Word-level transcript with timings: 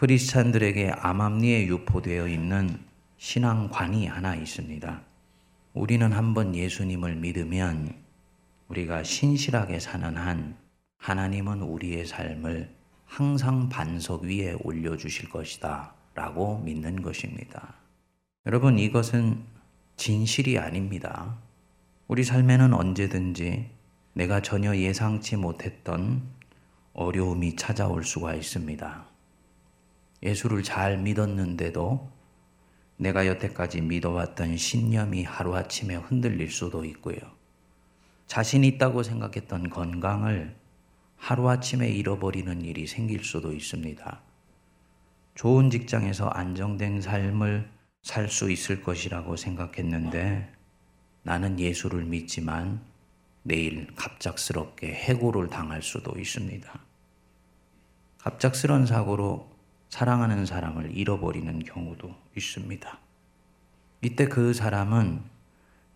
크리스찬들에게 0.00 0.92
암암리에 0.92 1.66
유포되어 1.66 2.26
있는 2.26 2.80
신앙관이 3.18 4.06
하나 4.06 4.34
있습니다. 4.34 5.02
우리는 5.74 6.12
한번 6.12 6.54
예수님을 6.54 7.16
믿으면 7.16 7.94
우리가 8.68 9.02
신실하게 9.02 9.78
사는 9.78 10.16
한 10.16 10.56
하나님은 10.96 11.60
우리의 11.60 12.06
삶을 12.06 12.74
항상 13.04 13.68
반석 13.68 14.22
위에 14.22 14.56
올려주실 14.62 15.28
것이다 15.28 15.92
라고 16.14 16.60
믿는 16.60 17.02
것입니다. 17.02 17.74
여러분, 18.46 18.78
이것은 18.78 19.44
진실이 19.96 20.58
아닙니다. 20.58 21.36
우리 22.08 22.24
삶에는 22.24 22.72
언제든지 22.72 23.68
내가 24.14 24.40
전혀 24.40 24.74
예상치 24.74 25.36
못했던 25.36 26.22
어려움이 26.94 27.56
찾아올 27.56 28.02
수가 28.02 28.34
있습니다. 28.34 29.09
예수를 30.22 30.62
잘 30.62 30.98
믿었는데도 30.98 32.10
내가 32.96 33.26
여태까지 33.26 33.80
믿어왔던 33.80 34.56
신념이 34.56 35.24
하루아침에 35.24 35.94
흔들릴 35.96 36.50
수도 36.50 36.84
있고요. 36.84 37.16
자신 38.26 38.62
있다고 38.62 39.02
생각했던 39.02 39.70
건강을 39.70 40.54
하루아침에 41.16 41.88
잃어버리는 41.88 42.60
일이 42.62 42.86
생길 42.86 43.24
수도 43.24 43.52
있습니다. 43.52 44.20
좋은 45.34 45.70
직장에서 45.70 46.28
안정된 46.28 47.00
삶을 47.00 47.70
살 48.02 48.28
수 48.28 48.50
있을 48.50 48.82
것이라고 48.82 49.36
생각했는데 49.36 50.50
나는 51.22 51.58
예수를 51.58 52.04
믿지만 52.04 52.80
내일 53.42 53.86
갑작스럽게 53.94 54.92
해고를 54.92 55.48
당할 55.48 55.82
수도 55.82 56.18
있습니다. 56.18 56.80
갑작스런 58.18 58.86
사고로 58.86 59.49
사랑하는 59.90 60.46
사람을 60.46 60.96
잃어버리는 60.96 61.58
경우도 61.58 62.14
있습니다. 62.36 62.98
이때 64.02 64.26
그 64.26 64.54
사람은 64.54 65.20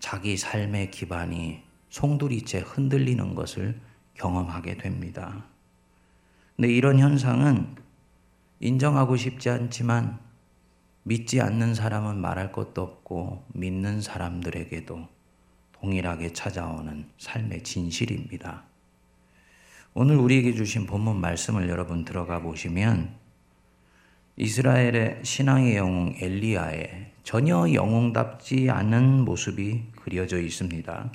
자기 0.01 0.37
삶의 0.37 0.91
기반이 0.91 1.63
송두리째 1.89 2.65
흔들리는 2.67 3.35
것을 3.35 3.81
경험하게 4.15 4.77
됩니다. 4.77 5.45
근데 6.57 6.69
이런 6.69 6.99
현상은 6.99 7.75
인정하고 8.61 9.17
싶지 9.17 9.49
않지만 9.49 10.19
믿지 11.05 11.41
않는 11.41 11.75
사람은 11.75 12.21
말할 12.21 12.53
것도 12.53 12.83
없고 12.83 13.45
믿는 13.55 14.01
사람들에게도 14.01 15.09
동일하게 15.73 16.33
찾아오는 16.33 17.09
삶의 17.19 17.63
진실입니다. 17.63 18.65
오늘 19.93 20.17
우리에게 20.17 20.55
주신 20.55 20.87
본문 20.87 21.21
말씀을 21.21 21.69
여러분 21.69 22.05
들어가 22.05 22.41
보시면 22.41 23.24
이스라엘의 24.37 25.21
신앙의 25.23 25.77
영웅 25.77 26.15
엘리야의 26.21 27.13
전혀 27.23 27.73
영웅답지 27.73 28.69
않은 28.69 29.25
모습이 29.25 29.93
그려져 30.03 30.41
있습니다. 30.41 31.13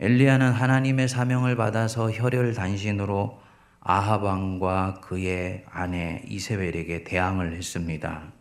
엘리야는 0.00 0.52
하나님의 0.52 1.08
사명을 1.08 1.56
받아서 1.56 2.10
혈혈 2.10 2.52
단신으로 2.52 3.40
아합 3.80 4.22
왕과 4.22 5.00
그의 5.00 5.64
아내 5.70 6.22
이세벨에게 6.26 7.04
대항을 7.04 7.56
했습니다. 7.56 8.32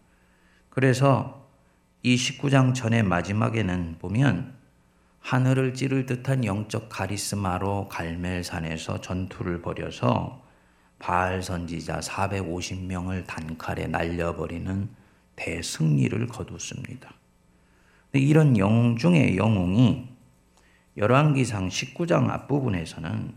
그래서 0.70 1.48
이 2.02 2.16
19장 2.16 2.74
전의 2.74 3.04
마지막에는 3.04 3.96
보면 4.00 4.56
하늘을 5.22 5.74
찌를 5.74 6.06
듯한 6.06 6.44
영적 6.44 6.90
카리스마로 6.90 7.88
갈멜산에서 7.88 9.00
전투를 9.00 9.62
벌여서 9.62 10.43
바알 11.04 11.44
선지자 11.44 12.00
450명을 12.00 13.28
단칼에 13.28 13.88
날려버리는 13.88 14.88
대승리를 15.36 16.28
거뒀습니다. 16.28 17.14
이런 18.14 18.58
영웅 18.58 18.96
중의 18.96 19.36
영웅이 19.36 20.08
열왕기상 20.96 21.68
19장 21.68 22.30
앞부분에서는 22.30 23.34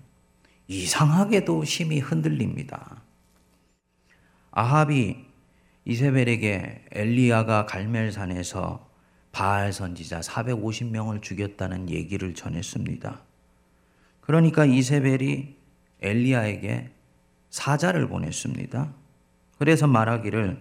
이상하게도 0.68 1.64
심히 1.64 1.98
흔들립니다. 1.98 3.02
아합이 4.52 5.24
이세벨에게 5.86 6.84
엘리야가 6.92 7.66
갈멜산에서 7.66 8.88
바알 9.32 9.72
선지자 9.72 10.20
450명을 10.20 11.20
죽였다는 11.20 11.90
얘기를 11.90 12.32
전했습니다. 12.32 13.22
그러니까 14.20 14.64
이세벨이 14.64 15.56
엘리야에게 16.00 16.95
사자를 17.56 18.06
보냈습니다. 18.06 18.92
그래서 19.58 19.86
말하기를 19.86 20.60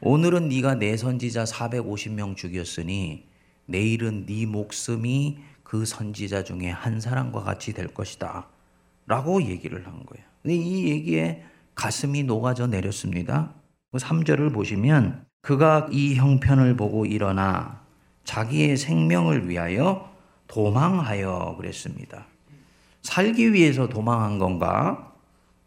오늘은 0.00 0.48
네가 0.48 0.76
내 0.76 0.96
선지자 0.96 1.44
450명 1.44 2.34
죽였으니 2.34 3.26
내일은 3.66 4.24
네 4.24 4.46
목숨이 4.46 5.38
그 5.62 5.84
선지자 5.84 6.44
중에 6.44 6.70
한 6.70 6.98
사람과 6.98 7.42
같이 7.42 7.74
될 7.74 7.88
것이다. 7.88 8.48
라고 9.06 9.42
얘기를 9.42 9.86
한 9.86 10.06
거예요. 10.06 10.26
이 10.46 10.88
얘기에 10.88 11.44
가슴이 11.74 12.22
녹아져 12.22 12.66
내렸습니다. 12.66 13.52
3절을 13.92 14.48
그 14.48 14.52
보시면 14.52 15.26
그가 15.42 15.88
이 15.92 16.14
형편을 16.14 16.74
보고 16.74 17.04
일어나 17.04 17.82
자기의 18.24 18.78
생명을 18.78 19.46
위하여 19.46 20.10
도망하여 20.46 21.56
그랬습니다. 21.58 22.26
살기 23.02 23.52
위해서 23.52 23.90
도망한 23.90 24.38
건가? 24.38 25.09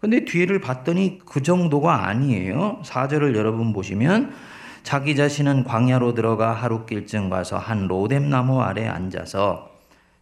근데 0.04 0.26
뒤를 0.26 0.60
봤더니 0.60 1.20
그 1.26 1.42
정도가 1.42 2.06
아니에요. 2.10 2.82
4절을 2.84 3.38
여러분 3.38 3.72
보시면 3.72 4.34
자기 4.84 5.16
자신은 5.16 5.64
광야로 5.64 6.14
들어가 6.14 6.52
하룻길쯤 6.52 7.30
가서 7.30 7.58
한 7.58 7.88
로뎀 7.88 8.30
나무 8.30 8.62
아래 8.62 8.86
앉아서 8.86 9.70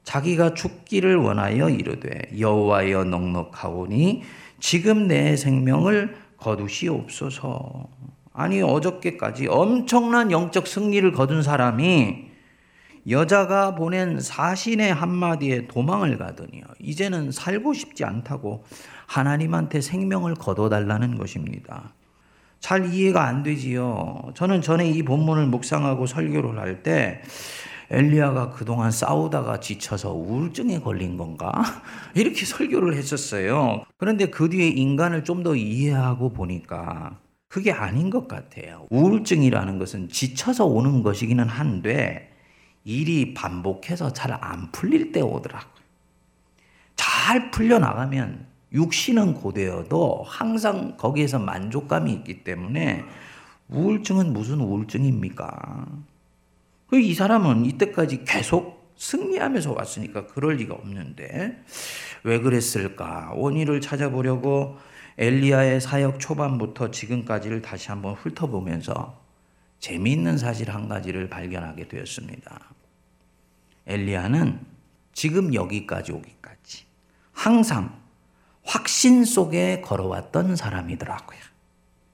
자기가 0.03 0.53
죽기를 0.53 1.15
원하여 1.15 1.67
이르되 1.67 2.29
여호와여 2.39 3.05
넉넉하오니 3.05 4.21
지금 4.59 5.07
내 5.07 5.35
생명을 5.35 6.15
거두시옵소서. 6.37 7.87
아니 8.33 8.61
어저께까지 8.61 9.47
엄청난 9.47 10.29
영적 10.29 10.67
승리를 10.67 11.11
거둔 11.11 11.41
사람이 11.41 12.29
여자가 13.09 13.73
보낸 13.73 14.19
사신의 14.19 14.93
한마디에 14.93 15.65
도망을 15.65 16.19
가더니요. 16.19 16.61
이제는 16.79 17.31
살고 17.31 17.73
싶지 17.73 18.05
않다고 18.05 18.63
하나님한테 19.11 19.81
생명을 19.81 20.35
거둬달라는 20.35 21.17
것입니다. 21.17 21.93
잘 22.61 22.93
이해가 22.93 23.25
안 23.25 23.43
되지요. 23.43 24.31
저는 24.35 24.61
전에 24.61 24.89
이 24.89 25.03
본문을 25.03 25.47
묵상하고 25.47 26.05
설교를 26.05 26.59
할 26.59 26.83
때 26.83 27.21
엘리야가 27.89 28.51
그동안 28.51 28.89
싸우다가 28.89 29.59
지쳐서 29.59 30.13
우울증에 30.13 30.79
걸린 30.79 31.17
건가? 31.17 31.51
이렇게 32.15 32.45
설교를 32.45 32.95
했었어요. 32.95 33.83
그런데 33.97 34.27
그 34.29 34.49
뒤에 34.49 34.69
인간을 34.69 35.25
좀 35.25 35.43
더 35.43 35.55
이해하고 35.55 36.29
보니까 36.29 37.17
그게 37.49 37.71
아닌 37.73 38.09
것 38.09 38.29
같아요. 38.29 38.85
우울증이라는 38.91 39.77
것은 39.77 40.07
지쳐서 40.07 40.65
오는 40.67 41.03
것이기는 41.03 41.49
한데 41.49 42.31
일이 42.85 43.33
반복해서 43.33 44.13
잘 44.13 44.31
안 44.39 44.71
풀릴 44.71 45.11
때 45.11 45.19
오더라고요. 45.19 45.81
잘 46.95 47.51
풀려나가면 47.51 48.50
육신은 48.73 49.35
고되어도 49.35 50.23
항상 50.25 50.95
거기에서 50.97 51.39
만족감이 51.39 52.11
있기 52.13 52.43
때문에 52.43 53.03
우울증은 53.69 54.33
무슨 54.33 54.59
우울증입니까? 54.59 55.87
그이 56.87 57.13
사람은 57.13 57.65
이때까지 57.65 58.23
계속 58.25 58.93
승리하면서 58.97 59.73
왔으니까 59.73 60.27
그럴 60.27 60.55
리가 60.55 60.75
없는데 60.75 61.63
왜 62.23 62.39
그랬을까? 62.39 63.31
원인을 63.35 63.81
찾아보려고 63.81 64.77
엘리야의 65.17 65.81
사역 65.81 66.19
초반부터 66.19 66.91
지금까지를 66.91 67.61
다시 67.61 67.89
한번 67.89 68.13
훑어보면서 68.13 69.21
재미있는 69.79 70.37
사실 70.37 70.69
한 70.69 70.87
가지를 70.87 71.29
발견하게 71.29 71.87
되었습니다. 71.87 72.59
엘리야는 73.87 74.59
지금 75.13 75.53
여기까지 75.53 76.11
오기까지 76.11 76.85
항상 77.31 78.00
확신 78.63 79.25
속에 79.25 79.81
걸어왔던 79.81 80.55
사람이더라고요. 80.55 81.39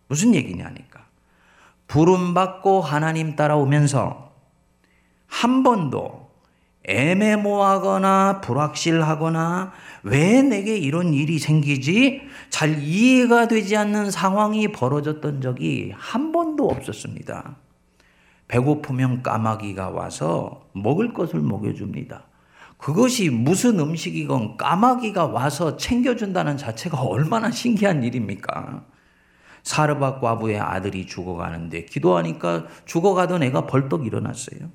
무슨 0.07 0.33
얘기냐니까. 0.35 1.05
부름받고 1.87 2.81
하나님 2.81 3.35
따라오면서 3.35 4.31
한 5.27 5.63
번도 5.63 6.27
애매모하거나 6.87 8.39
불확실하거나 8.41 9.73
왜 10.03 10.41
내게 10.41 10.77
이런 10.77 11.13
일이 11.13 11.37
생기지? 11.37 12.21
잘 12.49 12.81
이해가 12.81 13.49
되지 13.49 13.75
않는 13.75 14.09
상황이 14.09 14.71
벌어졌던 14.71 15.41
적이 15.41 15.93
한 15.95 16.31
번도 16.31 16.69
없었습니다. 16.69 17.57
배고프면 18.47 19.21
까마귀가 19.21 19.89
와서 19.89 20.69
먹을 20.73 21.13
것을 21.13 21.41
먹여줍니다. 21.41 22.23
그것이 22.77 23.29
무슨 23.29 23.79
음식이건 23.79 24.57
까마귀가 24.57 25.25
와서 25.27 25.77
챙겨준다는 25.77 26.57
자체가 26.57 27.01
얼마나 27.01 27.49
신기한 27.49 28.03
일입니까? 28.03 28.83
사르밧 29.63 30.21
과부의 30.21 30.59
아들이 30.59 31.05
죽어가는데 31.05 31.85
기도하니까 31.85 32.67
죽어가던 32.85 33.43
애가 33.43 33.67
벌떡 33.67 34.05
일어났어요. 34.05 34.69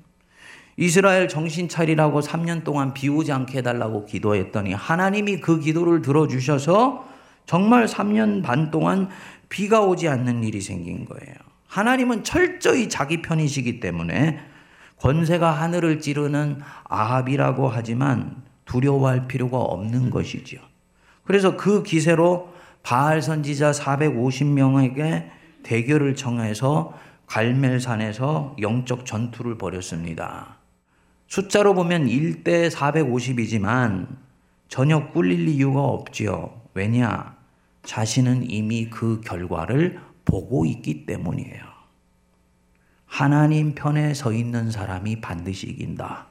이스라엘 0.75 1.27
정신 1.27 1.69
차리라고 1.69 2.21
3년 2.21 2.63
동안 2.63 2.93
비 2.93 3.07
오지 3.09 3.31
않게 3.31 3.59
해달라고 3.59 4.05
기도했더니 4.05 4.73
하나님이 4.73 5.39
그 5.39 5.59
기도를 5.59 6.01
들어주셔서 6.01 7.07
정말 7.45 7.85
3년 7.85 8.43
반 8.43 8.71
동안 8.71 9.09
비가 9.49 9.81
오지 9.81 10.07
않는 10.07 10.43
일이 10.43 10.61
생긴 10.61 11.05
거예요. 11.05 11.35
하나님은 11.67 12.23
철저히 12.23 12.89
자기 12.89 13.21
편이시기 13.21 13.79
때문에 13.79 14.39
권세가 14.99 15.51
하늘을 15.51 15.99
찌르는 15.99 16.61
아합이라고 16.85 17.67
하지만 17.67 18.43
두려워할 18.65 19.27
필요가 19.27 19.57
없는 19.57 20.09
것이지요. 20.09 20.61
그래서 21.25 21.57
그 21.57 21.83
기세로 21.83 22.53
바알 22.83 23.21
선지자 23.21 23.71
450명에게 23.71 25.29
대결을 25.63 26.15
청해서 26.15 26.97
갈멜산에서 27.27 28.57
영적 28.61 29.05
전투를 29.05 29.57
벌였습니다. 29.57 30.57
숫자로 31.27 31.73
보면 31.73 32.07
1대 32.07 32.69
450이지만 32.69 34.07
전혀 34.67 35.09
꿀릴 35.09 35.47
이유가 35.47 35.81
없지요. 35.81 36.61
왜냐? 36.73 37.37
자신은 37.83 38.49
이미 38.49 38.89
그 38.89 39.21
결과를 39.21 39.99
보고 40.25 40.65
있기 40.65 41.05
때문이에요. 41.05 41.72
하나님 43.13 43.75
편에 43.75 44.15
서 44.15 44.33
있는 44.33 44.71
사람이 44.71 45.21
반드시 45.21 45.67
이긴다. 45.67 46.25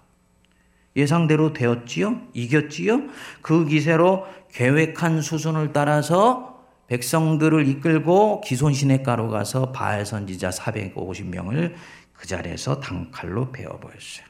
예상대로 0.96 1.52
되었지요? 1.52 2.20
이겼지요? 2.34 3.02
그 3.40 3.67
기세로 3.67 4.26
계획한 4.50 5.23
수순을 5.23 5.73
따라서 5.73 6.61
백성들을 6.88 7.69
이끌고 7.69 8.40
기손 8.40 8.75
시내가로 8.75 9.29
가서 9.29 9.70
바알 9.70 10.05
선지자 10.05 10.50
450명을 10.50 11.75
그 12.14 12.26
자리에서 12.26 12.81
단칼로 12.81 13.52
베어버렸어요. 13.52 14.26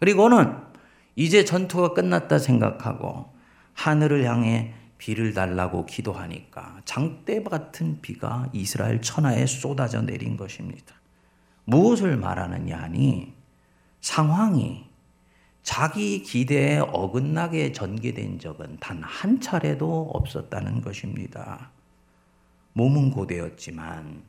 그리고는 0.00 0.56
이제 1.14 1.44
전투가 1.44 1.92
끝났다 1.92 2.38
생각하고 2.38 3.34
하늘을 3.74 4.24
향해 4.24 4.72
비를 4.96 5.34
달라고 5.34 5.84
기도하니까 5.84 6.80
장대 6.86 7.42
같은 7.42 8.00
비가 8.00 8.48
이스라엘 8.54 9.02
천하에 9.02 9.44
쏟아져 9.44 10.00
내린 10.00 10.38
것입니다. 10.38 11.01
무엇을 11.64 12.16
말하느냐 12.16 12.78
하니 12.78 13.34
상황이 14.00 14.84
자기 15.62 16.22
기대에 16.22 16.78
어긋나게 16.78 17.72
전개된 17.72 18.40
적은 18.40 18.78
단 18.80 19.02
한 19.02 19.40
차례도 19.40 20.10
없었다는 20.12 20.80
것입니다. 20.80 21.70
몸은 22.72 23.10
고되었지만 23.10 24.24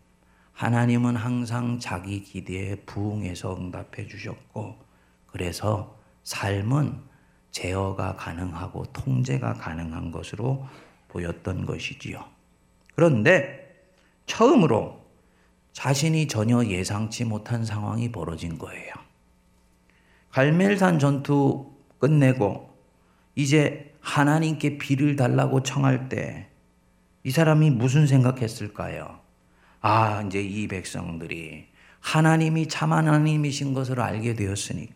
하나님은 0.54 1.16
항상 1.16 1.80
자기 1.80 2.22
기대에 2.22 2.76
부응해서 2.86 3.56
응답해 3.58 4.08
주셨고 4.08 4.78
그래서 5.26 5.98
삶은 6.24 7.02
제어가 7.50 8.16
가능하고 8.16 8.86
통제가 8.94 9.54
가능한 9.54 10.12
것으로 10.12 10.68
보였던 11.08 11.66
것이지요. 11.66 12.24
그런데 12.96 13.88
처음으로 14.28 15.03
자신이 15.74 16.28
전혀 16.28 16.64
예상치 16.66 17.26
못한 17.26 17.66
상황이 17.66 18.12
벌어진 18.12 18.58
거예요. 18.58 18.94
갈멜산 20.32 21.00
전투 21.00 21.72
끝내고 22.00 22.70
이제 23.36 23.94
하나님께 24.00 24.78
비를 24.78 25.16
달라고 25.16 25.62
청할 25.64 26.10
때 26.10 26.54
이 27.24 27.32
사람이 27.32 27.72
무슨 27.72 28.06
생각했을까요? 28.06 29.20
아, 29.82 30.22
이제 30.24 30.42
이 30.42 30.68
백성들이 30.68 31.68
하나님이 32.00 32.68
참 32.68 32.92
하나님이신 32.92 33.74
것을 33.74 34.02
알게 34.02 34.36
되었으니까 34.36 34.94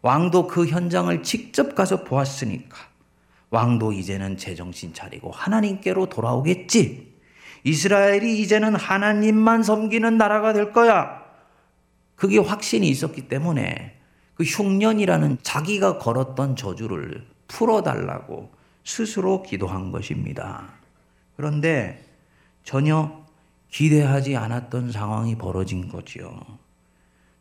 왕도 0.00 0.46
그 0.46 0.66
현장을 0.66 1.22
직접 1.22 1.74
가서 1.74 2.04
보았으니까 2.04 2.76
왕도 3.50 3.92
이제는 3.92 4.38
제정신 4.38 4.94
차리고 4.94 5.30
하나님께로 5.30 6.06
돌아오겠지. 6.06 7.11
이스라엘이 7.64 8.40
이제는 8.40 8.74
하나님만 8.74 9.62
섬기는 9.62 10.16
나라가 10.16 10.52
될 10.52 10.72
거야. 10.72 11.22
그게 12.16 12.38
확신이 12.38 12.88
있었기 12.88 13.28
때문에 13.28 13.98
그 14.34 14.44
흉년이라는 14.44 15.38
자기가 15.42 15.98
걸었던 15.98 16.56
저주를 16.56 17.26
풀어달라고 17.48 18.52
스스로 18.84 19.42
기도한 19.42 19.92
것입니다. 19.92 20.72
그런데 21.36 22.04
전혀 22.64 23.22
기대하지 23.70 24.36
않았던 24.36 24.92
상황이 24.92 25.36
벌어진 25.36 25.88
거지요. 25.88 26.40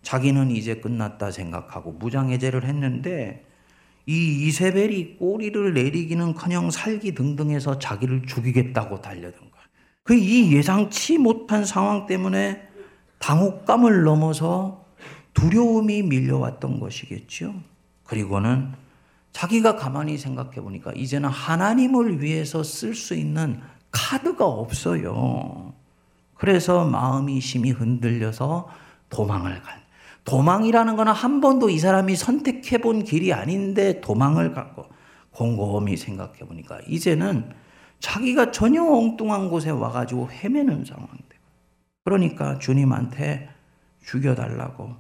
자기는 0.01 0.51
이제 0.51 0.75
끝났다 0.75 1.31
생각하고 1.31 1.91
무장해제를 1.93 2.63
했는데 2.65 3.45
이 4.07 4.47
이세벨이 4.47 5.17
꼬리를 5.17 5.73
내리기는 5.73 6.33
커녕 6.33 6.71
살기 6.71 7.13
등등해서 7.13 7.77
자기를 7.77 8.25
죽이겠다고 8.25 9.01
달려든. 9.01 9.50
그 10.11 10.15
이 10.17 10.51
예상치 10.51 11.17
못한 11.17 11.63
상황 11.63 12.05
때문에 12.05 12.67
당혹감을 13.19 14.03
넘어서 14.03 14.83
두려움이 15.33 16.03
밀려왔던 16.03 16.81
것이겠죠. 16.81 17.53
그리고는 18.03 18.73
자기가 19.31 19.77
가만히 19.77 20.17
생각해 20.17 20.55
보니까 20.55 20.91
이제는 20.91 21.29
하나님을 21.29 22.21
위해서 22.21 22.61
쓸 22.61 22.93
수 22.93 23.15
있는 23.15 23.61
카드가 23.89 24.45
없어요. 24.45 25.71
그래서 26.33 26.83
마음이 26.83 27.39
심히 27.39 27.71
흔들려서 27.71 28.67
도망을 29.07 29.61
간. 29.61 29.79
도망이라는 30.25 30.97
거는 30.97 31.13
한 31.13 31.39
번도 31.39 31.69
이 31.69 31.79
사람이 31.79 32.17
선택해 32.17 32.79
본 32.79 33.05
길이 33.05 33.31
아닌데 33.31 34.01
도망을 34.01 34.51
갖고 34.51 34.87
곰곰이 35.31 35.95
생각해 35.95 36.39
보니까 36.39 36.79
이제는 36.85 37.60
자기가 38.01 38.51
전혀 38.51 38.83
엉뚱한 38.83 39.49
곳에 39.49 39.69
와가지고 39.69 40.29
헤매는 40.31 40.83
상황이에요. 40.83 41.21
그러니까 42.03 42.57
주님한테 42.59 43.49
죽여달라고 44.03 44.95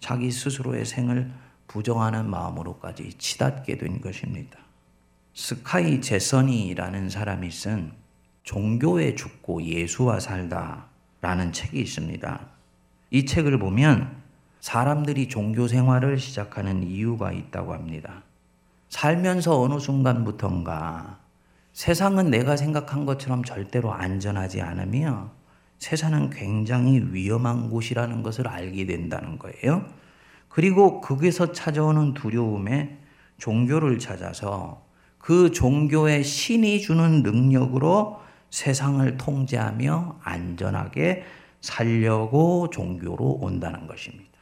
자기 0.00 0.30
스스로의 0.30 0.86
생을 0.86 1.30
부정하는 1.68 2.28
마음으로까지 2.28 3.14
치닫게 3.18 3.76
된 3.76 4.00
것입니다. 4.00 4.58
스카이 5.34 6.00
제선이라는 6.00 7.10
사람이 7.10 7.50
쓴 7.50 7.92
종교에 8.42 9.14
죽고 9.14 9.62
예수와 9.62 10.18
살다 10.18 10.86
라는 11.20 11.52
책이 11.52 11.78
있습니다. 11.78 12.40
이 13.10 13.26
책을 13.26 13.58
보면 13.58 14.16
사람들이 14.60 15.28
종교 15.28 15.68
생활을 15.68 16.18
시작하는 16.18 16.82
이유가 16.84 17.32
있다고 17.32 17.74
합니다. 17.74 18.22
살면서 18.88 19.60
어느 19.60 19.78
순간부턴가 19.78 21.25
세상은 21.76 22.30
내가 22.30 22.56
생각한 22.56 23.04
것처럼 23.04 23.44
절대로 23.44 23.92
안전하지 23.92 24.62
않으며 24.62 25.30
세상은 25.78 26.30
굉장히 26.30 27.02
위험한 27.12 27.68
곳이라는 27.68 28.22
것을 28.22 28.48
알게 28.48 28.86
된다는 28.86 29.38
거예요. 29.38 29.84
그리고 30.48 31.02
거기서 31.02 31.52
찾아오는 31.52 32.14
두려움에 32.14 32.96
종교를 33.36 33.98
찾아서 33.98 34.86
그 35.18 35.50
종교의 35.50 36.24
신이 36.24 36.80
주는 36.80 37.22
능력으로 37.22 38.20
세상을 38.48 39.18
통제하며 39.18 40.20
안전하게 40.22 41.24
살려고 41.60 42.70
종교로 42.70 43.40
온다는 43.42 43.86
것입니다. 43.86 44.32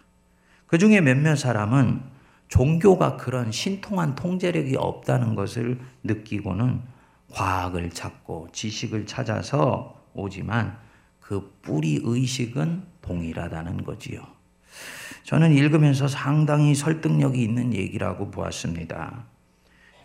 그 0.68 0.78
중에 0.78 1.00
몇몇 1.00 1.34
사람은 1.34 2.00
종교가 2.46 3.16
그런 3.16 3.50
신통한 3.50 4.14
통제력이 4.14 4.76
없다는 4.76 5.34
것을 5.34 5.80
느끼고는 6.04 6.93
과학을 7.34 7.90
찾고 7.90 8.48
지식을 8.52 9.06
찾아서 9.06 10.00
오지만 10.14 10.78
그 11.20 11.58
뿌리 11.62 12.00
의식은 12.02 12.84
동일하다는 13.02 13.84
거지요. 13.84 14.22
저는 15.24 15.52
읽으면서 15.52 16.06
상당히 16.06 16.74
설득력이 16.74 17.42
있는 17.42 17.74
얘기라고 17.74 18.30
보았습니다. 18.30 19.24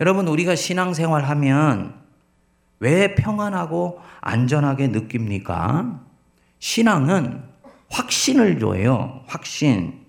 여러분, 0.00 0.26
우리가 0.26 0.56
신앙생활 0.56 1.24
하면 1.24 1.94
왜 2.80 3.14
평안하고 3.14 4.00
안전하게 4.22 4.88
느낍니까? 4.88 6.00
신앙은 6.58 7.42
확신을 7.90 8.58
줘요. 8.58 9.22
확신. 9.26 10.00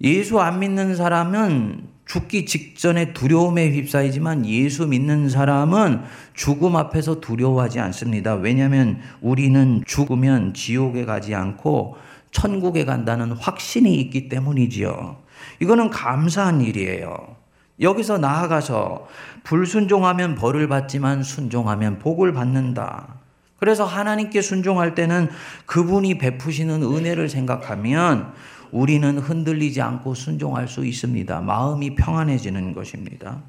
예수 0.00 0.40
안 0.40 0.58
믿는 0.58 0.96
사람은 0.96 1.93
죽기 2.06 2.44
직전에 2.44 3.12
두려움에 3.12 3.70
휩싸이지만 3.70 4.46
예수 4.46 4.86
믿는 4.86 5.28
사람은 5.28 6.02
죽음 6.34 6.76
앞에서 6.76 7.20
두려워하지 7.20 7.80
않습니다. 7.80 8.34
왜냐하면 8.34 9.00
우리는 9.20 9.82
죽으면 9.86 10.54
지옥에 10.54 11.04
가지 11.06 11.34
않고 11.34 11.96
천국에 12.30 12.84
간다는 12.84 13.32
확신이 13.32 13.94
있기 13.96 14.28
때문이지요. 14.28 15.16
이거는 15.60 15.90
감사한 15.90 16.60
일이에요. 16.60 17.36
여기서 17.80 18.18
나아가서 18.18 19.08
불순종하면 19.42 20.34
벌을 20.34 20.68
받지만 20.68 21.22
순종하면 21.22 21.98
복을 21.98 22.32
받는다. 22.32 23.20
그래서 23.58 23.84
하나님께 23.84 24.42
순종할 24.42 24.94
때는 24.94 25.30
그분이 25.66 26.18
베푸시는 26.18 26.82
은혜를 26.82 27.28
생각하면 27.28 28.34
우리는 28.70 29.18
흔들리지 29.18 29.80
않고 29.80 30.14
순종할 30.14 30.68
수 30.68 30.84
있습니다. 30.84 31.40
마음이 31.40 31.94
평안해지는 31.94 32.74
것입니다. 32.74 33.42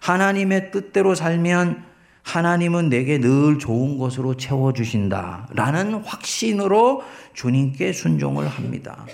하나님의 0.00 0.70
뜻대로 0.70 1.14
살면 1.14 1.84
하나님은 2.22 2.88
내게 2.88 3.18
늘 3.18 3.58
좋은 3.58 3.98
것으로 3.98 4.36
채워주신다. 4.36 5.48
라는 5.52 5.94
확신으로 5.94 7.02
주님께 7.34 7.92
순종을 7.92 8.48
합니다. 8.48 9.06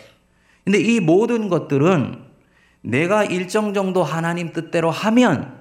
근데 0.65 0.79
이 0.81 1.01
모든 1.01 1.49
것들은 1.49 2.19
내가 2.83 3.25
일정 3.25 3.75
정도 3.75 4.03
하나님 4.03 4.53
뜻대로 4.53 4.91
하면 4.91 5.61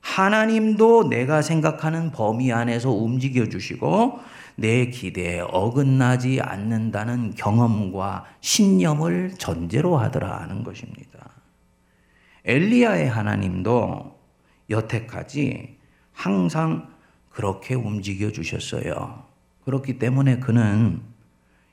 하나님도 0.00 1.08
내가 1.08 1.42
생각하는 1.42 2.12
범위 2.12 2.52
안에서 2.52 2.90
움직여 2.90 3.48
주시고 3.48 4.18
내 4.60 4.90
기대에 4.90 5.40
어긋나지 5.40 6.42
않는다는 6.42 7.34
경험과 7.34 8.26
신념을 8.42 9.32
전제로 9.38 9.96
하더라 9.96 10.42
하는 10.42 10.64
것입니다. 10.64 11.30
엘리야의 12.44 13.08
하나님도 13.08 14.20
여태까지 14.68 15.78
항상 16.12 16.92
그렇게 17.30 17.74
움직여 17.74 18.32
주셨어요. 18.32 19.24
그렇기 19.64 19.98
때문에 19.98 20.40
그는 20.40 21.00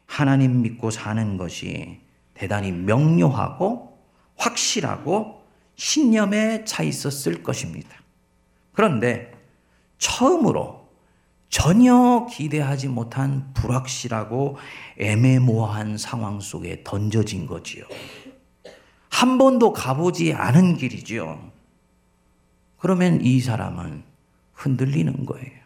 하나님 0.06 0.62
믿고 0.62 0.90
사는 0.90 1.36
것이 1.36 2.00
대단히 2.34 2.72
명료하고 2.72 4.00
확실하고 4.38 5.44
신념에 5.76 6.64
차 6.64 6.84
있었을 6.84 7.44
것입니다. 7.44 7.90
그런데 8.72 9.34
처음으로 9.98 10.87
전혀 11.50 12.28
기대하지 12.30 12.90
못한 12.90 13.54
불확실하고 13.54 14.58
애매모호한 14.98 15.98
상황 15.98 16.40
속에 16.40 16.84
던져진 16.84 17.46
거지요. 17.46 17.86
한 19.10 19.38
번도 19.38 19.74
가보지 19.74 20.34
않은 20.34 20.78
길이지요. 20.78 21.52
그러면 22.78 23.22
이 23.22 23.40
사람은 23.40 24.04
흔들리는 24.54 25.26
거예요. 25.26 25.58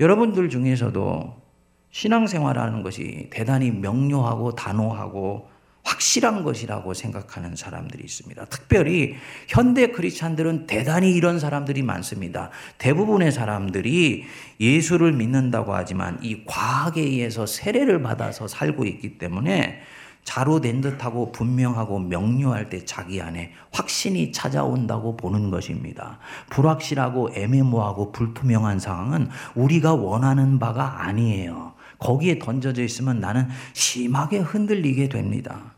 여러분들 0.00 0.48
중에서도 0.48 1.42
신앙생활하는 1.90 2.82
것이 2.82 3.28
대단히 3.30 3.70
명료하고 3.70 4.54
단호하고 4.54 5.48
확실한 5.94 6.42
것이라고 6.42 6.92
생각하는 6.92 7.54
사람들이 7.54 8.02
있습니다. 8.04 8.44
특별히 8.46 9.14
현대 9.48 9.92
크리스찬들은 9.92 10.66
대단히 10.66 11.12
이런 11.12 11.38
사람들이 11.38 11.82
많습니다. 11.82 12.50
대부분의 12.78 13.30
사람들이 13.30 14.24
예수를 14.60 15.12
믿는다고 15.12 15.74
하지만 15.74 16.18
이 16.22 16.44
과학에 16.46 17.00
의해서 17.00 17.46
세례를 17.46 18.02
받아서 18.02 18.48
살고 18.48 18.84
있기 18.86 19.18
때문에 19.18 19.80
자로 20.24 20.60
된 20.60 20.80
듯하고 20.80 21.32
분명하고 21.32 21.98
명료할 21.98 22.70
때 22.70 22.84
자기 22.84 23.20
안에 23.20 23.52
확신이 23.70 24.32
찾아온다고 24.32 25.16
보는 25.16 25.50
것입니다. 25.50 26.18
불확실하고 26.48 27.30
애매모호하고 27.34 28.10
불투명한 28.10 28.78
상황은 28.78 29.28
우리가 29.54 29.94
원하는 29.94 30.58
바가 30.58 31.04
아니에요. 31.04 31.74
거기에 31.98 32.38
던져져 32.38 32.82
있으면 32.82 33.20
나는 33.20 33.48
심하게 33.74 34.38
흔들리게 34.38 35.10
됩니다. 35.10 35.73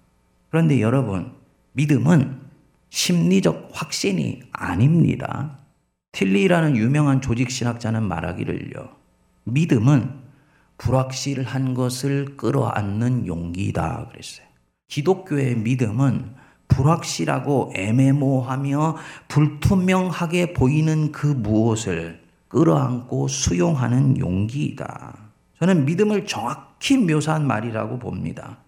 그런데 0.51 0.81
여러분, 0.81 1.33
믿음은 1.73 2.41
심리적 2.91 3.71
확신이 3.73 4.43
아닙니다. 4.53 5.59
틸리라는 6.13 6.77
유명한 6.77 7.21
조직 7.21 7.51
신학자는 7.51 8.03
말하기를요. 8.05 8.89
믿음은 9.45 10.11
불확실한 10.79 11.75
것을 11.75 12.37
끌어안는 12.37 13.27
용기다 13.27 14.09
그랬어요. 14.09 14.47
기독교의 14.89 15.57
믿음은 15.57 16.35
불확실하고 16.69 17.73
애매모호하며 17.75 18.97
불투명하게 19.29 20.53
보이는 20.53 21.13
그 21.13 21.27
무엇을 21.27 22.23
끌어안고 22.49 23.29
수용하는 23.29 24.19
용기이다. 24.19 25.17
저는 25.59 25.85
믿음을 25.85 26.27
정확히 26.27 26.99
묘사한 26.99 27.47
말이라고 27.47 27.99
봅니다. 27.99 28.59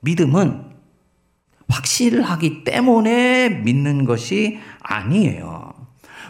믿음은 0.00 0.79
확실하기 1.70 2.64
때문에 2.64 3.48
믿는 3.48 4.04
것이 4.04 4.58
아니에요. 4.80 5.72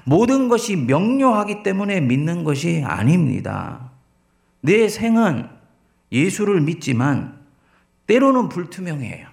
모든 0.04 0.48
것이 0.48 0.76
명료하기 0.76 1.62
때문에 1.62 2.00
믿는 2.00 2.44
것이 2.44 2.82
아닙니다. 2.84 3.90
내 4.60 4.88
생은 4.88 5.48
예수를 6.12 6.60
믿지만 6.60 7.38
때로는 8.06 8.48
불투명해요. 8.48 9.28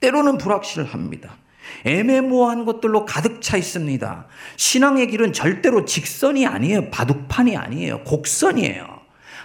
때로는 0.00 0.38
불확실합니다. 0.38 1.36
애매모호한 1.84 2.64
것들로 2.64 3.04
가득 3.04 3.42
차 3.42 3.56
있습니다. 3.56 4.26
신앙의 4.56 5.08
길은 5.08 5.32
절대로 5.32 5.84
직선이 5.84 6.46
아니에요. 6.46 6.90
바둑판이 6.90 7.56
아니에요. 7.56 8.04
곡선이에요. 8.04 8.97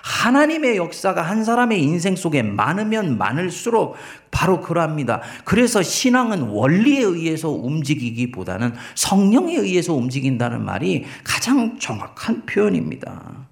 하나님의 0.03 0.75
역사가 0.75 1.21
한 1.21 1.45
사람의 1.45 1.81
인생 1.81 2.17
속에 2.17 2.43
많으면 2.43 3.17
많을수록 3.17 3.95
바로 4.31 4.59
그러합니다. 4.59 5.21
그래서 5.45 5.81
신앙은 5.81 6.49
원리에 6.49 7.01
의해서 7.01 7.49
움직이기보다는 7.49 8.73
성령에 8.95 9.55
의해서 9.55 9.93
움직인다는 9.93 10.65
말이 10.65 11.05
가장 11.23 11.79
정확한 11.79 12.45
표현입니다. 12.45 13.47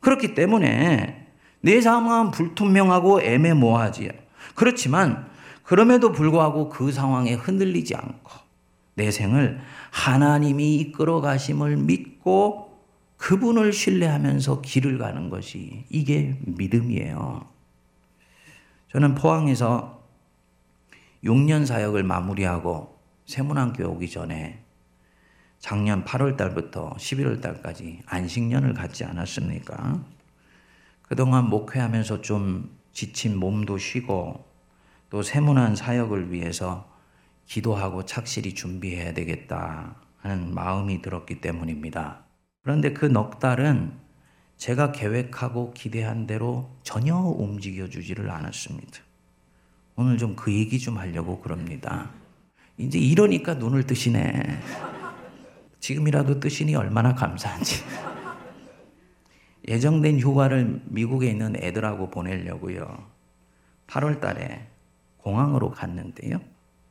그렇기 0.00 0.34
때문에 0.34 1.26
내 1.60 1.80
상황은 1.82 2.30
불투명하고 2.30 3.20
애매모호하지요. 3.20 4.10
그렇지만 4.54 5.26
그럼에도 5.64 6.12
불구하고 6.12 6.70
그 6.70 6.92
상황에 6.92 7.34
흔들리지 7.34 7.94
않고 7.94 8.30
내 8.94 9.10
생을 9.10 9.60
하나님이 9.90 10.76
이끌어 10.76 11.20
가심을 11.20 11.76
믿고 11.76 12.65
그분을 13.16 13.72
신뢰하면서 13.72 14.60
길을 14.60 14.98
가는 14.98 15.30
것이 15.30 15.84
이게 15.88 16.38
믿음이에요. 16.44 17.48
저는 18.92 19.14
포항에서 19.14 20.04
6년 21.24 21.66
사역을 21.66 22.02
마무리하고 22.02 22.98
세문안교회 23.26 23.86
오기 23.86 24.10
전에 24.10 24.62
작년 25.58 26.04
8월 26.04 26.36
달부터 26.36 26.94
11월 26.98 27.40
달까지 27.40 28.02
안식년을 28.06 28.74
갖지 28.74 29.04
않았습니까? 29.04 30.04
그동안 31.02 31.48
목회하면서 31.48 32.20
좀 32.20 32.76
지친 32.92 33.36
몸도 33.38 33.78
쉬고 33.78 34.44
또 35.10 35.22
세문안 35.22 35.76
사역을 35.76 36.32
위해서 36.32 36.92
기도하고 37.46 38.04
착실히 38.04 38.54
준비해야 38.54 39.14
되겠다 39.14 39.96
하는 40.18 40.54
마음이 40.54 41.00
들었기 41.02 41.40
때문입니다. 41.40 42.25
그런데 42.66 42.92
그 42.92 43.06
넉 43.06 43.38
달은 43.38 43.92
제가 44.56 44.90
계획하고 44.90 45.72
기대한 45.72 46.26
대로 46.26 46.68
전혀 46.82 47.14
움직여 47.16 47.88
주지를 47.88 48.28
않았습니다. 48.28 49.02
오늘 49.94 50.18
좀 50.18 50.34
그 50.34 50.52
얘기 50.52 50.80
좀 50.80 50.98
하려고 50.98 51.38
그럽니다. 51.40 52.10
이제 52.76 52.98
이러니까 52.98 53.54
눈을 53.54 53.84
뜨시네. 53.86 54.60
지금이라도 55.78 56.40
뜨시니 56.40 56.74
얼마나 56.74 57.14
감사한지. 57.14 57.84
예정된 59.68 60.18
휴가를 60.18 60.82
미국에 60.86 61.30
있는 61.30 61.54
애들하고 61.54 62.10
보내려고요. 62.10 63.06
8월 63.86 64.20
달에 64.20 64.66
공항으로 65.18 65.70
갔는데요. 65.70 66.40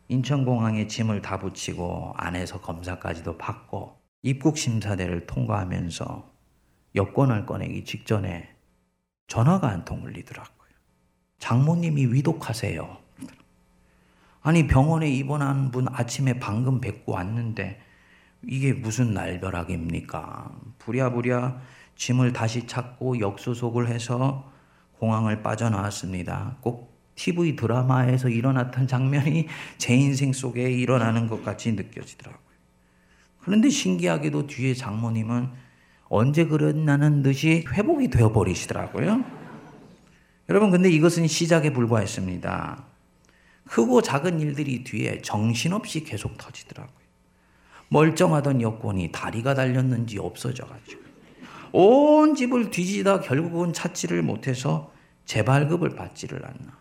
인천공항에 0.08 0.88
짐을 0.88 1.22
다 1.22 1.38
붙이고 1.38 2.13
안에서 2.15 2.62
검사까지도 2.62 3.38
받고 3.38 4.05
입국 4.25 4.58
심사대를 4.58 5.27
통과하면서 5.27 6.32
여권을 6.96 7.46
꺼내기 7.46 7.86
직전에 7.86 8.50
전화가 9.27 9.70
한 9.70 9.86
통 9.86 10.01
울리더라고요. 10.03 10.70
장모님이 11.38 12.08
위독하세요. 12.08 12.98
아니 14.41 14.65
병원에 14.65 15.12
입원한 15.12 15.70
분 15.70 15.86
아침에 15.91 16.39
방금 16.39 16.82
뵙고 16.82 17.12
왔는데 17.12 17.79
이게 18.48 18.74
무슨 18.74 19.13
날벼락입니까? 19.13 20.60
부랴부랴 20.79 21.62
짐을 21.96 22.34
다시 22.34 22.65
찾고 22.65 23.20
역수속을 23.20 23.89
해서 23.89 24.51
공항을 24.98 25.44
빠져나왔습니다. 25.44 26.58
꼭 26.62 27.00
TV 27.13 27.55
드라마에서 27.55 28.29
일어났던 28.29 28.88
장면이 28.88 29.48
제 29.77 29.94
인생 29.96 30.34
속에 30.34 30.72
일어나는 30.72 31.27
것 31.27 31.46
같이 31.46 31.72
느껴지더라고요. 31.74 32.45
그런데 33.46 33.70
신기하게도 33.70 34.48
뒤에 34.48 34.74
장모님은 34.74 35.50
언제 36.10 36.46
그랬나는 36.46 37.22
듯이 37.22 37.64
회복이 37.72 38.10
되어 38.10 38.32
버리시더라고요. 38.32 39.24
여러분, 40.50 40.72
근데 40.72 40.90
이것은 40.90 41.28
시작에 41.28 41.72
불과했습니다. 41.72 42.86
크고 43.68 44.02
작은 44.02 44.40
일들이 44.40 44.84
뒤에 44.84 45.22
정신없이 45.22 46.04
계속 46.04 46.38
터지더라고요. 46.38 47.06
멀쩡하던 47.90 48.62
여권이 48.62 49.12
다리가 49.12 49.54
달렸는지 49.54 50.18
없어져가지고. 50.18 51.04
온 51.72 52.34
집을 52.34 52.72
뒤지다 52.72 53.22
결국은 53.22 53.74
찾지를 53.74 54.24
못해서 54.24 54.92
재발급을 55.25 55.92
받지를 55.92 56.44
않나. 56.44 56.80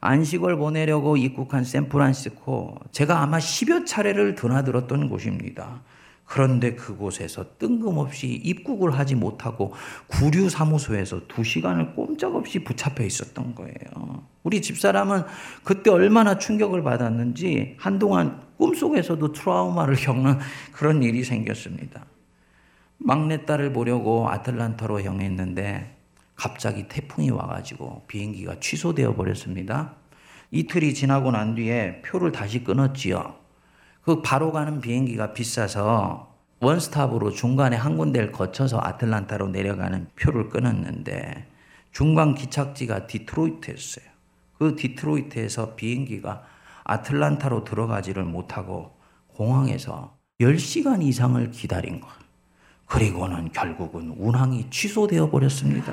안식을 0.00 0.56
보내려고 0.56 1.16
입국한 1.16 1.64
샌프란시스코, 1.64 2.76
제가 2.90 3.22
아마 3.22 3.38
10여 3.38 3.86
차례를 3.86 4.34
드나들었던 4.34 5.08
곳입니다. 5.08 5.80
그런데 6.32 6.74
그곳에서 6.74 7.44
뜬금없이 7.58 8.26
입국을 8.26 8.98
하지 8.98 9.14
못하고 9.14 9.74
구류 10.06 10.48
사무소에서 10.48 11.28
두 11.28 11.44
시간을 11.44 11.94
꼼짝없이 11.94 12.60
붙잡혀 12.60 13.04
있었던 13.04 13.54
거예요. 13.54 14.22
우리 14.42 14.62
집사람은 14.62 15.24
그때 15.62 15.90
얼마나 15.90 16.38
충격을 16.38 16.82
받았는지 16.82 17.76
한동안 17.78 18.40
꿈속에서도 18.56 19.32
트라우마를 19.32 19.96
겪는 19.96 20.38
그런 20.72 21.02
일이 21.02 21.22
생겼습니다. 21.22 22.06
막내딸을 22.96 23.74
보려고 23.74 24.30
아틀란타로 24.30 25.02
향했는데 25.02 25.98
갑자기 26.34 26.88
태풍이 26.88 27.28
와가지고 27.28 28.04
비행기가 28.06 28.58
취소되어 28.58 29.16
버렸습니다. 29.16 29.96
이틀이 30.50 30.94
지나고 30.94 31.30
난 31.30 31.54
뒤에 31.56 32.00
표를 32.00 32.32
다시 32.32 32.64
끊었지요. 32.64 33.41
그 34.04 34.20
바로 34.22 34.52
가는 34.52 34.80
비행기가 34.80 35.32
비싸서 35.32 36.32
원스탑으로 36.60 37.30
중간에 37.30 37.76
한 37.76 37.96
군데를 37.96 38.32
거쳐서 38.32 38.80
아틀란타로 38.82 39.48
내려가는 39.48 40.08
표를 40.20 40.48
끊었는데 40.48 41.48
중간 41.92 42.34
기착지가 42.34 43.06
디트로이트였어요. 43.06 44.04
그 44.58 44.76
디트로이트에서 44.76 45.74
비행기가 45.74 46.44
아틀란타로 46.84 47.64
들어가지를 47.64 48.24
못하고 48.24 48.96
공항에서 49.34 50.16
10시간 50.40 51.02
이상을 51.02 51.50
기다린 51.50 52.00
거예요. 52.00 52.16
그리고는 52.86 53.50
결국은 53.52 54.14
운항이 54.18 54.68
취소되어 54.70 55.30
버렸습니다. 55.30 55.92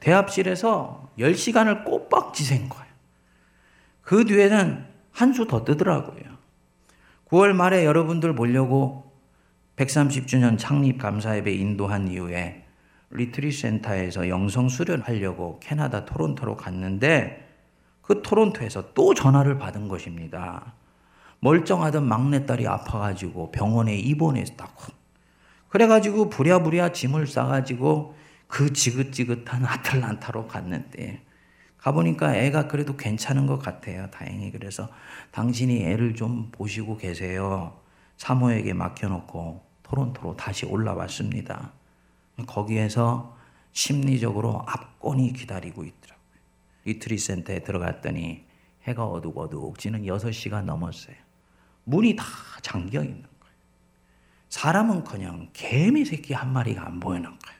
대합실에서 0.00 1.08
10시간을 1.18 1.84
꼬박 1.84 2.34
지샌 2.34 2.68
거예요. 2.68 2.86
그 4.02 4.24
뒤에는 4.24 4.86
한 5.12 5.32
수 5.34 5.46
더 5.46 5.64
뜨더라고요. 5.64 6.32
9월 7.32 7.54
말에 7.54 7.86
여러분들 7.86 8.34
보려고 8.34 9.10
130주년 9.76 10.58
창립 10.58 10.98
감사예배 10.98 11.50
인도한 11.50 12.08
이후에 12.08 12.66
retreat 13.08 13.50
센터에서 13.52 14.28
영성 14.28 14.68
수련하려고 14.68 15.58
캐나다 15.60 16.04
토론토로 16.04 16.58
갔는데 16.58 17.48
그 18.02 18.20
토론토에서 18.20 18.92
또 18.92 19.14
전화를 19.14 19.56
받은 19.56 19.88
것입니다. 19.88 20.74
멀쩡하던 21.40 22.06
막내딸이 22.06 22.66
아파가지고 22.66 23.50
병원에 23.50 23.96
입원했다고. 23.96 24.92
그래가지고 25.70 26.28
부랴부랴 26.28 26.92
짐을 26.92 27.26
싸가지고 27.26 28.14
그 28.46 28.74
지긋지긋한 28.74 29.64
아틀란타로 29.64 30.48
갔는데 30.48 31.22
가보니까 31.82 32.36
애가 32.36 32.68
그래도 32.68 32.96
괜찮은 32.96 33.46
것 33.46 33.58
같아요. 33.58 34.08
다행히. 34.10 34.52
그래서 34.52 34.88
당신이 35.32 35.82
애를 35.82 36.14
좀 36.14 36.50
보시고 36.52 36.96
계세요. 36.96 37.76
사모에게 38.18 38.72
맡겨놓고 38.72 39.66
토론토로 39.82 40.36
다시 40.36 40.64
올라왔습니다. 40.64 41.72
거기에서 42.46 43.36
심리적으로 43.72 44.62
압권이 44.66 45.32
기다리고 45.32 45.84
있더라고요. 45.84 46.22
retreat 46.84 47.18
센터에 47.18 47.60
들어갔더니 47.60 48.44
해가 48.84 49.04
어둑어둑 49.04 49.78
지는 49.78 50.04
6시가 50.04 50.62
넘었어요. 50.62 51.16
문이 51.84 52.14
다 52.14 52.24
잠겨 52.62 53.02
있는 53.02 53.24
사람은 54.50 55.04
그냥 55.04 55.48
개미 55.52 56.04
새끼 56.04 56.34
한 56.34 56.52
마리가 56.52 56.86
안 56.86 57.00
보이는 57.00 57.24
거예요. 57.24 57.51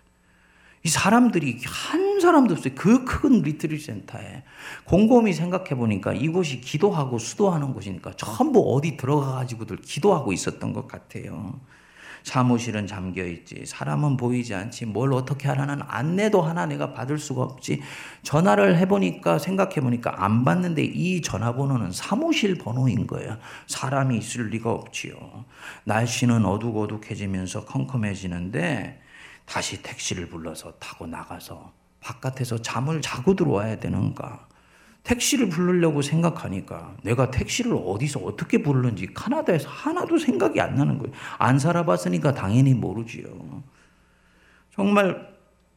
이 0.84 0.88
사람들이 0.88 1.60
한 1.64 2.20
사람도 2.20 2.54
없어요. 2.54 2.74
그 2.74 3.04
큰 3.04 3.42
retreat 3.42 3.78
센터에. 3.78 4.42
곰곰이 4.84 5.32
생각해 5.32 5.70
보니까 5.76 6.12
이곳이 6.12 6.60
기도하고 6.60 7.18
수도하는 7.18 7.72
곳이니까 7.74 8.12
전부 8.16 8.74
어디 8.74 8.96
들어가 8.96 9.32
가지고들 9.32 9.78
기도하고 9.78 10.32
있었던 10.32 10.72
것 10.72 10.88
같아요. 10.88 11.60
사무실은 12.24 12.86
잠겨 12.86 13.24
있지. 13.24 13.64
사람은 13.66 14.16
보이지 14.16 14.54
않지. 14.54 14.86
뭘 14.86 15.12
어떻게 15.12 15.48
하라는 15.48 15.80
안내도 15.86 16.40
하나 16.40 16.66
내가 16.66 16.92
받을 16.92 17.18
수가 17.18 17.42
없지. 17.42 17.82
전화를 18.22 18.78
해보니까 18.78 19.38
생각해보니까 19.40 20.24
안 20.24 20.44
받는데 20.44 20.84
이 20.84 21.20
전화번호는 21.20 21.90
사무실 21.90 22.56
번호인 22.58 23.08
거예요. 23.08 23.38
사람이 23.66 24.16
있을 24.18 24.50
리가 24.50 24.70
없지요. 24.70 25.44
날씨는 25.84 26.44
어둑어둑해지면서 26.46 27.64
컴컴해지는데 27.64 29.01
다시 29.44 29.82
택시를 29.82 30.28
불러서 30.28 30.72
타고 30.78 31.06
나가서 31.06 31.72
바깥에서 32.00 32.62
잠을 32.62 33.00
자고 33.00 33.34
들어와야 33.34 33.78
되는가. 33.78 34.48
택시를 35.04 35.48
부르려고 35.48 36.00
생각하니까 36.00 36.96
내가 37.02 37.30
택시를 37.30 37.72
어디서 37.74 38.20
어떻게 38.20 38.62
부르는지 38.62 39.06
카나다에서 39.12 39.68
하나도 39.68 40.18
생각이 40.18 40.60
안 40.60 40.76
나는 40.76 40.98
거예요. 40.98 41.12
안 41.38 41.58
살아봤으니까 41.58 42.34
당연히 42.34 42.72
모르지요. 42.74 43.62
정말 44.74 45.31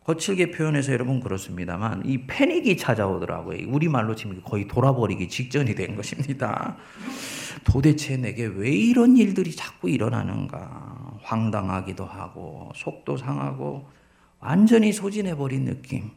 거칠게 0.05 0.51
표현해서 0.51 0.93
여러분 0.93 1.19
그렇습니다만 1.19 2.03
이 2.05 2.27
패닉이 2.27 2.77
찾아오더라고요. 2.77 3.67
우리말로 3.67 4.15
지금 4.15 4.39
거의 4.43 4.67
돌아버리기 4.67 5.27
직전이 5.27 5.73
된 5.73 5.95
것입니다. 5.95 6.77
도대체 7.63 8.15
내게 8.15 8.45
왜 8.45 8.69
이런 8.69 9.17
일들이 9.17 9.51
자꾸 9.55 9.89
일어나는가 9.89 11.17
황당하기도 11.23 12.05
하고 12.05 12.71
속도 12.75 13.17
상하고 13.17 13.87
완전히 14.39 14.93
소진해버린 14.93 15.65
느낌. 15.65 16.11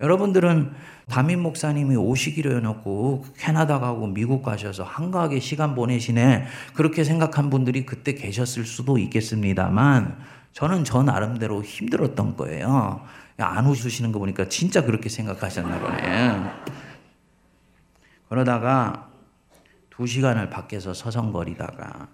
여러분들은 0.00 0.70
담임 1.08 1.42
목사님이 1.42 1.96
오시기로 1.96 2.56
해놓고 2.56 3.24
캐나다 3.36 3.80
가고 3.80 4.06
미국 4.06 4.42
가셔서 4.42 4.84
한가하게 4.84 5.40
시간 5.40 5.74
보내시네. 5.74 6.46
그렇게 6.74 7.04
생각한 7.04 7.50
분들이 7.50 7.84
그때 7.84 8.14
계셨을 8.14 8.64
수도 8.64 8.96
있겠습니다만 8.96 10.16
저는 10.52 10.84
저 10.84 11.02
나름대로 11.02 11.62
힘들었던 11.62 12.36
거예요. 12.36 13.04
안 13.38 13.66
웃으시는 13.66 14.12
거 14.12 14.18
보니까 14.18 14.48
진짜 14.48 14.82
그렇게 14.84 15.08
생각하셨나 15.08 15.78
보네. 15.78 16.50
그러다가 18.28 19.10
두 19.90 20.06
시간을 20.06 20.50
밖에서 20.50 20.94
서성거리다가 20.94 22.08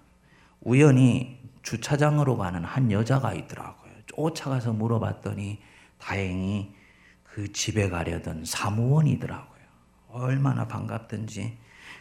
우연히 0.61 1.39
주차장으로 1.61 2.37
가는 2.37 2.63
한 2.63 2.91
여자가 2.91 3.33
있더라고요. 3.33 3.91
쫓아가서 4.07 4.73
물어봤더니 4.73 5.59
다행히 5.97 6.73
그 7.23 7.51
집에 7.51 7.89
가려던 7.89 8.45
사무원이더라고요. 8.45 9.55
얼마나 10.09 10.67
반갑든지 10.67 11.57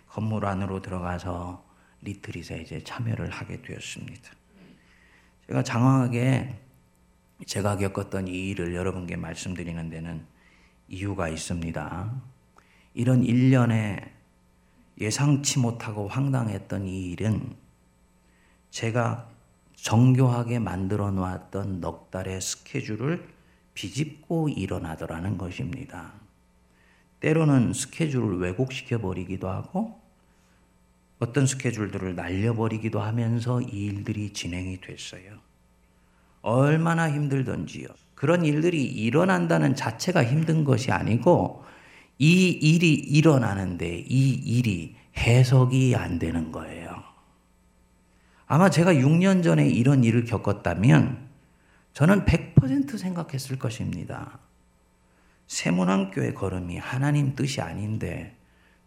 건물 0.08 0.46
안으로 0.46 0.80
들어가서 0.80 1.64
리트릿에 2.02 2.60
이제 2.60 2.82
참여를 2.84 3.30
하게 3.30 3.60
되었습니다. 3.62 4.30
제가 5.48 5.62
장황하게 5.62 6.58
제가 7.46 7.76
겪었던 7.76 8.28
이 8.28 8.50
일을 8.50 8.74
여러분께 8.74 9.16
말씀드리는 9.16 9.90
데는 9.90 10.24
이유가 10.88 11.28
있습니다. 11.28 12.22
이런 12.94 13.22
일련의 13.22 14.12
예상치 15.00 15.58
못하고 15.58 16.08
황당했던 16.08 16.86
이 16.86 17.10
일은 17.10 17.56
제가 18.70 19.28
정교하게 19.74 20.60
만들어 20.60 21.10
놓았던 21.10 21.80
넉 21.80 22.10
달의 22.10 22.40
스케줄을 22.40 23.28
비집고 23.74 24.48
일어나더라는 24.48 25.36
것입니다. 25.36 26.12
때로는 27.20 27.72
스케줄을 27.72 28.38
왜곡시켜 28.38 28.98
버리기도 28.98 29.48
하고 29.48 30.00
어떤 31.24 31.46
스케줄들을 31.46 32.14
날려버리기도 32.14 33.00
하면서 33.00 33.60
이 33.62 33.86
일들이 33.86 34.32
진행이 34.32 34.80
됐어요. 34.80 35.38
얼마나 36.42 37.10
힘들던지요. 37.10 37.88
그런 38.14 38.44
일들이 38.44 38.84
일어난다는 38.84 39.74
자체가 39.74 40.22
힘든 40.24 40.64
것이 40.64 40.92
아니고 40.92 41.64
이 42.18 42.50
일이 42.50 42.92
일어나는데 42.92 44.04
이 44.06 44.30
일이 44.32 44.94
해석이 45.16 45.96
안 45.96 46.18
되는 46.18 46.52
거예요. 46.52 47.02
아마 48.46 48.68
제가 48.68 48.92
6년 48.92 49.42
전에 49.42 49.66
이런 49.66 50.04
일을 50.04 50.24
겪었다면 50.24 51.28
저는 51.94 52.26
100% 52.26 52.98
생각했을 52.98 53.58
것입니다. 53.58 54.38
세문안교의 55.46 56.34
걸음이 56.34 56.76
하나님 56.76 57.34
뜻이 57.34 57.60
아닌데 57.62 58.36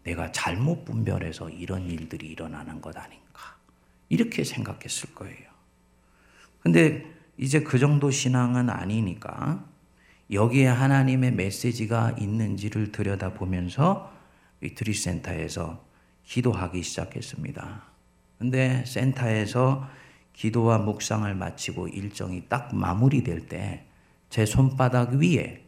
내가 0.08 0.32
잘못 0.32 0.84
분별해서 0.84 1.50
이런 1.50 1.86
일들이 1.86 2.28
일어나는 2.28 2.80
것 2.80 2.96
아닌가. 2.96 3.56
이렇게 4.08 4.44
생각했을 4.44 5.14
거예요. 5.14 5.48
근데 6.60 7.04
이제 7.36 7.60
그 7.60 7.78
정도 7.78 8.10
신앙은 8.10 8.70
아니니까 8.70 9.64
여기에 10.30 10.66
하나님의 10.66 11.32
메시지가 11.32 12.16
있는지를 12.18 12.92
들여다보면서 12.92 14.12
retreat 14.60 14.92
센터에서 14.92 15.84
기도하기 16.24 16.82
시작했습니다. 16.82 17.82
근데 18.38 18.84
센터에서 18.86 19.88
기도와 20.32 20.78
묵상을 20.78 21.32
마치고 21.34 21.88
일정이 21.88 22.48
딱 22.48 22.74
마무리될 22.74 23.48
때 23.48 23.88
제 24.30 24.44
손바닥 24.44 25.14
위에 25.14 25.64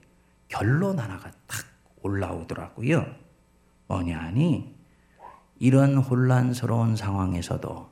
결론 0.49 0.99
하나가 0.99 1.31
탁 1.47 1.65
올라오더라고요. 2.03 3.07
뭐냐니 3.91 4.73
이런 5.59 5.97
혼란스러운 5.99 6.95
상황에서도 6.95 7.91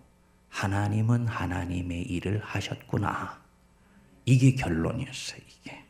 하나님은 0.49 1.27
하나님의 1.27 2.03
일을 2.03 2.41
하셨구나. 2.43 3.43
이게 4.25 4.55
결론이었어요, 4.55 5.41
이게. 5.47 5.85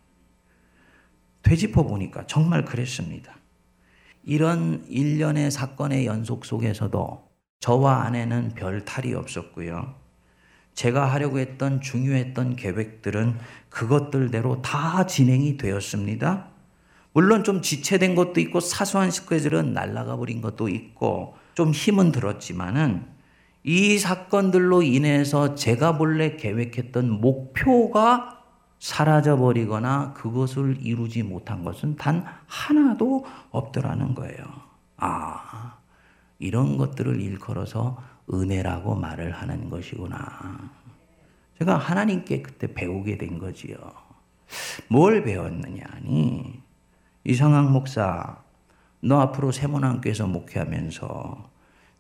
되짚어 1.43 1.85
보니까 1.85 2.27
정말 2.27 2.65
그랬습니다. 2.65 3.37
이런 4.25 4.85
일련의 4.89 5.51
사건의 5.51 6.07
연속 6.07 6.45
속에서도 6.45 7.29
저와 7.61 8.03
아내는 8.03 8.55
별 8.55 8.85
탈이 8.85 9.15
없었고요. 9.15 9.95
제가 10.75 11.13
하려고 11.13 11.39
했던 11.39 11.81
중요했던 11.81 12.57
계획들은 12.57 13.39
그것들대로 13.69 14.63
다 14.63 15.07
진행이 15.07 15.57
되었습니다. 15.57 16.58
물론 17.13 17.45
좀 17.45 17.63
지체된 17.63 18.15
것도 18.15 18.41
있고 18.41 18.61
사소한 18.61 19.11
스케줄은 19.11 19.73
날아가 19.73 20.17
버린 20.17 20.41
것도 20.41 20.69
있고 20.69 21.37
좀 21.55 21.73
힘은 21.73 22.13
들었지만은 22.13 23.07
이 23.65 23.99
사건들로 23.99 24.83
인해서 24.83 25.55
제가 25.55 25.99
본래 25.99 26.37
계획했던 26.37 27.21
목표가 27.21 28.39
사라져 28.79 29.37
버리거나 29.37 30.13
그것을 30.15 30.79
이루지 30.81 31.25
못한 31.25 31.65
것은 31.65 31.97
단 31.97 32.25
하나도 32.47 33.27
없더라는 33.51 34.15
거예요. 34.15 34.45
아, 34.97 35.79
이런 36.39 36.77
것들을 36.77 37.21
일컬어서 37.21 38.01
은혜라고 38.33 38.95
말을 38.95 39.33
하는 39.33 39.69
것이구나. 39.69 40.71
제가 41.59 41.77
하나님께 41.77 42.43
그때 42.43 42.73
배우게 42.73 43.19
된 43.19 43.39
거지요. 43.39 43.77
뭘 44.89 45.25
배웠느냐니 45.25 46.63
이상학 47.29 47.71
목사 47.71 48.39
너 49.01 49.21
앞으로 49.21 49.53
세문안교에서 49.53 50.27
목회하면서 50.27 51.51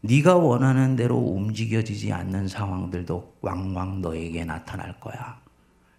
네가 0.00 0.36
원하는 0.36 0.96
대로 0.96 1.18
움직여지지 1.18 2.14
않는 2.14 2.48
상황들도 2.48 3.34
왕왕 3.42 4.00
너에게 4.00 4.46
나타날 4.46 4.98
거야. 5.00 5.38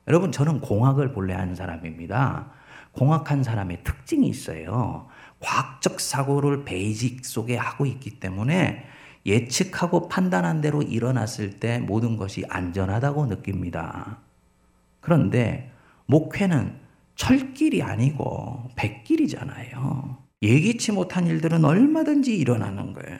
여러분 0.07 0.31
저는 0.31 0.61
공학을 0.61 1.13
본래 1.13 1.35
한 1.35 1.53
사람입니다. 1.53 2.47
공학한 2.91 3.43
사람의 3.43 3.83
특징이 3.83 4.27
있어요. 4.27 5.05
과학적 5.41 5.99
사고를 5.99 6.65
베이직 6.65 7.23
속에 7.23 7.55
하고 7.55 7.85
있기 7.85 8.19
때문에 8.19 8.83
예측하고 9.27 10.09
판단한 10.09 10.61
대로 10.61 10.81
일어났을 10.81 11.59
때 11.59 11.77
모든 11.77 12.17
것이 12.17 12.45
안전하다고 12.49 13.27
느낍니다. 13.27 14.17
그런데 15.01 15.71
목회는 16.07 16.88
철길이 17.19 17.83
아니고 17.83 18.69
백길이잖아요. 18.77 20.17
예기치 20.41 20.93
못한 20.93 21.27
일들은 21.27 21.65
얼마든지 21.65 22.35
일어나는 22.35 22.93
거예요. 22.93 23.17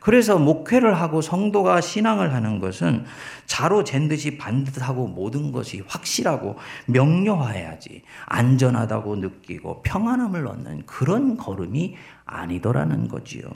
그래서 0.00 0.36
목회를 0.36 0.94
하고 0.94 1.20
성도가 1.20 1.80
신앙을 1.80 2.34
하는 2.34 2.58
것은 2.58 3.04
자로 3.46 3.84
잰 3.84 4.08
듯이 4.08 4.36
반듯하고 4.36 5.06
모든 5.06 5.52
것이 5.52 5.82
확실하고 5.86 6.56
명료해야지 6.86 8.02
안전하다고 8.26 9.16
느끼고 9.16 9.82
평안함을 9.84 10.48
얻는 10.48 10.86
그런 10.86 11.36
걸음이 11.36 11.94
아니더라는 12.24 13.06
거지요. 13.06 13.48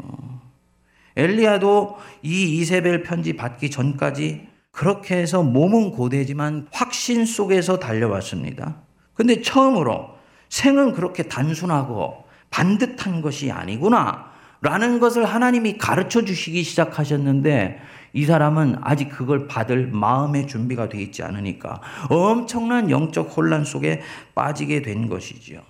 엘리야도 1.17 1.97
이 2.23 2.59
이세벨 2.59 3.03
편지 3.03 3.35
받기 3.35 3.71
전까지 3.71 4.47
그렇게 4.71 5.17
해서 5.17 5.43
몸은 5.43 5.91
고되지만 5.91 6.69
확신 6.71 7.27
속에서 7.27 7.81
달려왔습니다. 7.81 8.85
근데 9.15 9.41
처음으로 9.41 10.15
생은 10.49 10.93
그렇게 10.93 11.25
단순하고 11.25 12.25
반듯한 12.51 13.23
것이 13.23 13.51
아니구나. 13.51 14.33
라는 14.61 14.99
것을 14.99 15.27
하나님이 15.27 15.77
가르쳐 15.77 16.25
주시기 16.25 16.63
시작하셨는데 16.63 17.81
이 18.15 18.25
사람은 18.25 18.77
아직 18.81 19.11
그걸 19.11 19.47
받을 19.47 19.89
마음의 19.89 20.47
준비가 20.47 20.89
되어 20.89 21.01
있지 21.03 21.23
않으니까 21.23 21.83
엄청난 22.09 22.89
영적 22.89 23.37
혼란 23.37 23.65
속에 23.65 24.01
빠지게 24.35 24.81
된 24.81 25.09
것이지요. 25.09 25.61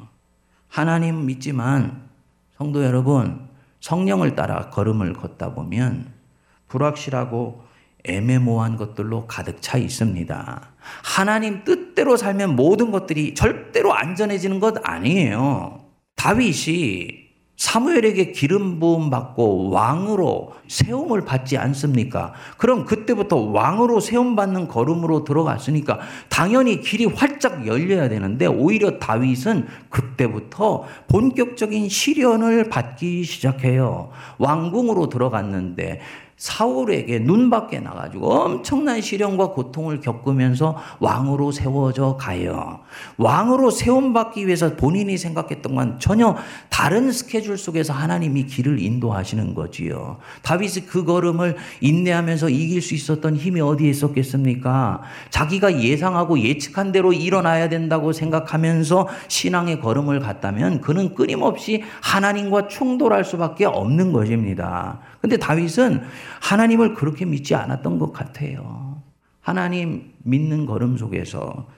하나님 0.69 1.27
믿지만 1.27 2.03
성도 2.57 2.85
여러분 2.85 3.49
성령을 3.81 4.37
따라 4.37 4.71
걸음을 4.71 5.15
걷다 5.15 5.55
보면 5.55 6.13
불확실하고 6.69 7.65
애매모호한 8.05 8.77
것들로 8.77 9.27
가득 9.27 9.61
차 9.61 9.77
있습니다. 9.77 10.69
하나님 11.03 11.65
뜻 11.65 11.84
대로 11.95 12.17
살면 12.17 12.57
모든 12.57 12.91
것들이 12.91 13.35
절대로 13.35 13.95
안전해지는 13.95 14.61
것 14.61 14.75
아니에요. 14.83 15.81
다윗이 16.17 17.25
사무엘에게 17.57 18.33
기름 18.33 18.81
부음 18.81 19.11
받고 19.11 19.71
왕으로 19.71 20.55
세움을 20.67 21.25
받지 21.25 21.57
않습니까? 21.57 22.33
그럼 22.59 22.85
그때부터 22.85 23.37
왕으로 23.37 24.01
세움 24.01 24.35
받는 24.35 24.67
걸음으로 24.67 25.23
들어갔으니까 25.23 26.01
당연히 26.29 26.81
길이 26.81 27.05
활짝 27.05 27.67
열려야 27.67 28.09
되는데 28.09 28.47
오히려 28.47 28.99
다윗은 28.99 29.67
그때부터 29.89 30.85
본격적인 31.09 31.89
시련을 31.89 32.69
받기 32.71 33.23
시작해요. 33.23 34.11
왕궁으로 34.39 35.09
들어갔는데 35.09 36.01
사울에게 36.45 37.21
눈 37.21 37.49
밖에 37.49 37.81
나가지고 37.81 38.31
엄청난 38.31 39.01
시련과 39.01 39.53
고통을 39.53 40.03
겪으면서 40.03 40.77
왕으로 41.01 41.53
세워져 41.53 42.19
가요. 42.21 42.81
왕으로 43.17 43.71
세움받기 43.71 44.47
위해서 44.47 44.77
본인이 44.77 45.17
생각했던 45.17 45.75
건 45.75 45.99
전혀 45.99 46.37
다른 46.69 47.11
스케줄 47.13 47.57
속에서 47.57 47.95
하나님이 47.95 48.45
길을 48.45 48.79
인도하시는 48.79 49.55
거지요. 49.55 50.19
다윗이 50.43 50.85
그 50.87 51.07
걸음을 51.07 51.57
인내하면서 51.81 52.51
이길 52.51 52.83
수 52.83 52.93
있었던 52.93 53.37
힘이 53.37 53.63
어디에 53.63 53.89
있었겠습니까? 53.89 55.01
자기가 55.31 55.81
예상하고 55.81 56.39
예측한 56.39 56.93
대로 56.93 57.15
일어나야 57.15 57.71
된다고 57.71 58.13
생각하면서 58.13 59.09
신앙의 59.29 59.81
걸음을 59.81 60.21
갔다면 60.21 60.83
그는 60.83 61.15
끊임없이 61.15 61.83
하나님과 62.03 62.69
충돌할 62.69 63.25
수밖에 63.25 63.65
없는 63.65 64.13
것입니다. 64.13 64.99
근데 65.25 65.39
다윗은 65.39 66.03
하나님을 66.41 66.95
그렇게 66.95 67.25
믿지 67.25 67.55
않았던 67.55 67.99
것 67.99 68.13
같아요. 68.13 69.03
하나님 69.41 70.15
믿는 70.23 70.67
걸음 70.67 70.97
속에서 70.97 71.69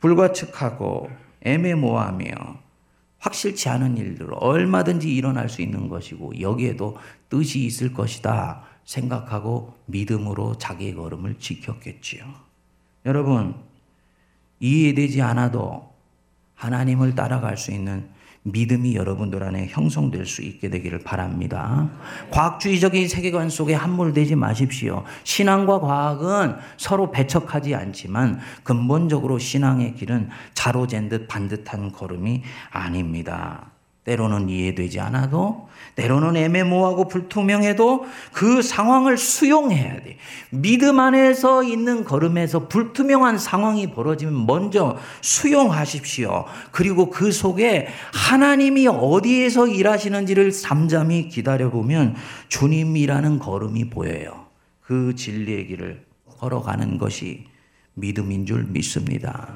불과측하고 0.00 1.10
애매모호하며 1.42 2.26
확실치 3.18 3.68
않은 3.68 3.96
일들 3.96 4.28
얼마든지 4.32 5.14
일어날 5.14 5.48
수 5.48 5.62
있는 5.62 5.88
것이고 5.88 6.40
여기에도 6.40 6.96
뜻이 7.28 7.64
있을 7.64 7.92
것이다 7.92 8.62
생각하고 8.84 9.74
믿음으로 9.86 10.56
자기의 10.58 10.94
걸음을 10.94 11.38
지켰겠지요. 11.38 12.24
여러분 13.06 13.54
이해되지 14.58 15.22
않아도 15.22 15.90
하나님을 16.54 17.14
따라갈 17.14 17.56
수 17.56 17.72
있는 17.72 18.10
믿음이 18.42 18.94
여러분들 18.94 19.42
안에 19.42 19.66
형성될 19.68 20.24
수 20.24 20.42
있게 20.42 20.70
되기를 20.70 21.00
바랍니다. 21.00 21.90
과학주의적인 22.30 23.08
세계관 23.08 23.50
속에 23.50 23.74
함몰되지 23.74 24.34
마십시오. 24.36 25.04
신앙과 25.24 25.80
과학은 25.80 26.56
서로 26.78 27.10
배척하지 27.10 27.74
않지만 27.74 28.40
근본적으로 28.62 29.38
신앙의 29.38 29.94
길은 29.94 30.30
자로 30.54 30.86
잰 30.86 31.10
듯 31.10 31.26
반듯한 31.26 31.90
걸음이 31.92 32.42
아닙니다. 32.70 33.72
때로는 34.04 34.48
이해되지 34.48 34.98
않아도, 35.00 35.68
때로는 35.94 36.36
애매모호하고 36.36 37.08
불투명해도 37.08 38.06
그 38.32 38.62
상황을 38.62 39.18
수용해야 39.18 40.02
돼. 40.02 40.16
믿음 40.50 40.98
안에서 41.00 41.62
있는 41.62 42.04
걸음에서 42.04 42.68
불투명한 42.68 43.38
상황이 43.38 43.92
벌어지면 43.92 44.46
먼저 44.46 44.96
수용하십시오. 45.20 46.46
그리고 46.70 47.10
그 47.10 47.30
속에 47.30 47.88
하나님이 48.14 48.88
어디에서 48.88 49.66
일하시는지를 49.66 50.52
잠잠히 50.52 51.28
기다려보면 51.28 52.16
주님이라는 52.48 53.38
걸음이 53.38 53.90
보여요. 53.90 54.46
그 54.80 55.14
진리의 55.14 55.66
길을 55.66 56.06
걸어가는 56.38 56.96
것이 56.98 57.44
믿음인 57.94 58.46
줄 58.46 58.64
믿습니다. 58.64 59.54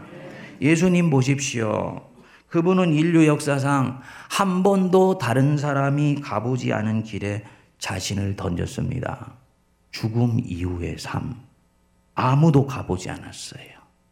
예수님 0.61 1.09
보십시오. 1.11 2.14
그분은 2.55 2.95
인류 2.95 3.27
역사상 3.27 4.01
한 4.31 4.63
번도 4.63 5.19
다른 5.19 5.59
사람이 5.59 6.21
가보지 6.21 6.73
않은 6.73 7.03
길에 7.03 7.43
자신을 7.81 8.37
던졌습니다. 8.37 9.33
죽음 9.91 10.39
이후의 10.39 10.99
삶. 11.01 11.35
아무도 12.15 12.65
가보지 12.65 13.11
않았어요. 13.11 13.65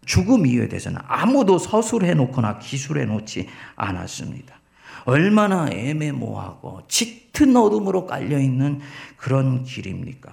죽음 0.07 0.45
이후에 0.45 0.67
대해서는 0.67 0.99
아무도 1.07 1.57
서술해 1.57 2.15
놓거나 2.15 2.59
기술해 2.59 3.05
놓지 3.05 3.47
않았습니다. 3.77 4.57
얼마나 5.05 5.69
애매모호하고 5.71 6.89
짙은 6.89 7.57
어둠으로 7.57 8.07
깔려 8.07 8.41
있는 8.41 8.81
그런 9.17 9.63
길입니까? 9.63 10.33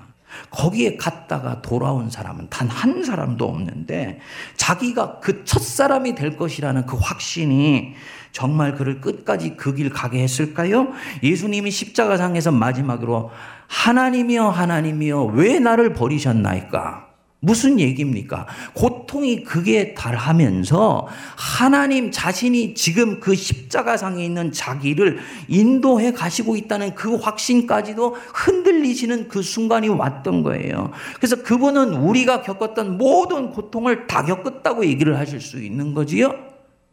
거기에 0.51 0.95
갔다가 0.97 1.61
돌아온 1.61 2.09
사람은 2.09 2.47
단 2.49 2.69
한 2.69 3.03
사람도 3.03 3.45
없는데 3.45 4.19
자기가 4.55 5.19
그 5.19 5.43
첫사람이 5.43 6.15
될 6.15 6.37
것이라는 6.37 6.85
그 6.85 6.97
확신이 6.97 7.95
정말 8.31 8.75
그를 8.75 9.01
끝까지 9.01 9.57
그 9.57 9.73
길 9.73 9.89
가게 9.89 10.21
했을까요? 10.21 10.89
예수님이 11.23 11.71
십자가상에서 11.71 12.51
마지막으로 12.51 13.31
하나님이여 13.67 14.49
하나님이여 14.49 15.23
왜 15.33 15.59
나를 15.59 15.93
버리셨나이까? 15.93 17.08
무슨 17.41 17.79
얘기입니까? 17.79 18.47
고통이 18.73 19.43
극에 19.43 19.93
달하면서 19.93 21.07
하나님 21.37 22.11
자신이 22.11 22.73
지금 22.73 23.21
그 23.21 23.33
십자가상에 23.33 24.23
있는 24.23 24.51
자기를 24.51 25.19
인도해 25.47 26.11
가시고 26.11 26.57
있다는 26.57 26.95
그 26.95 27.15
확신까지도 27.15 28.15
흔들리시는 28.33 29.29
그 29.29 29.41
순간이 29.41 29.87
왔던 29.87 30.43
거예요. 30.43 30.91
그래서 31.15 31.41
그분은 31.41 31.93
우리가 31.93 32.41
겪었던 32.41 32.97
모든 32.97 33.51
고통을 33.51 34.07
다 34.07 34.25
겪었다고 34.25 34.85
얘기를 34.85 35.17
하실 35.17 35.39
수 35.39 35.61
있는 35.63 35.93
거지요. 35.93 36.35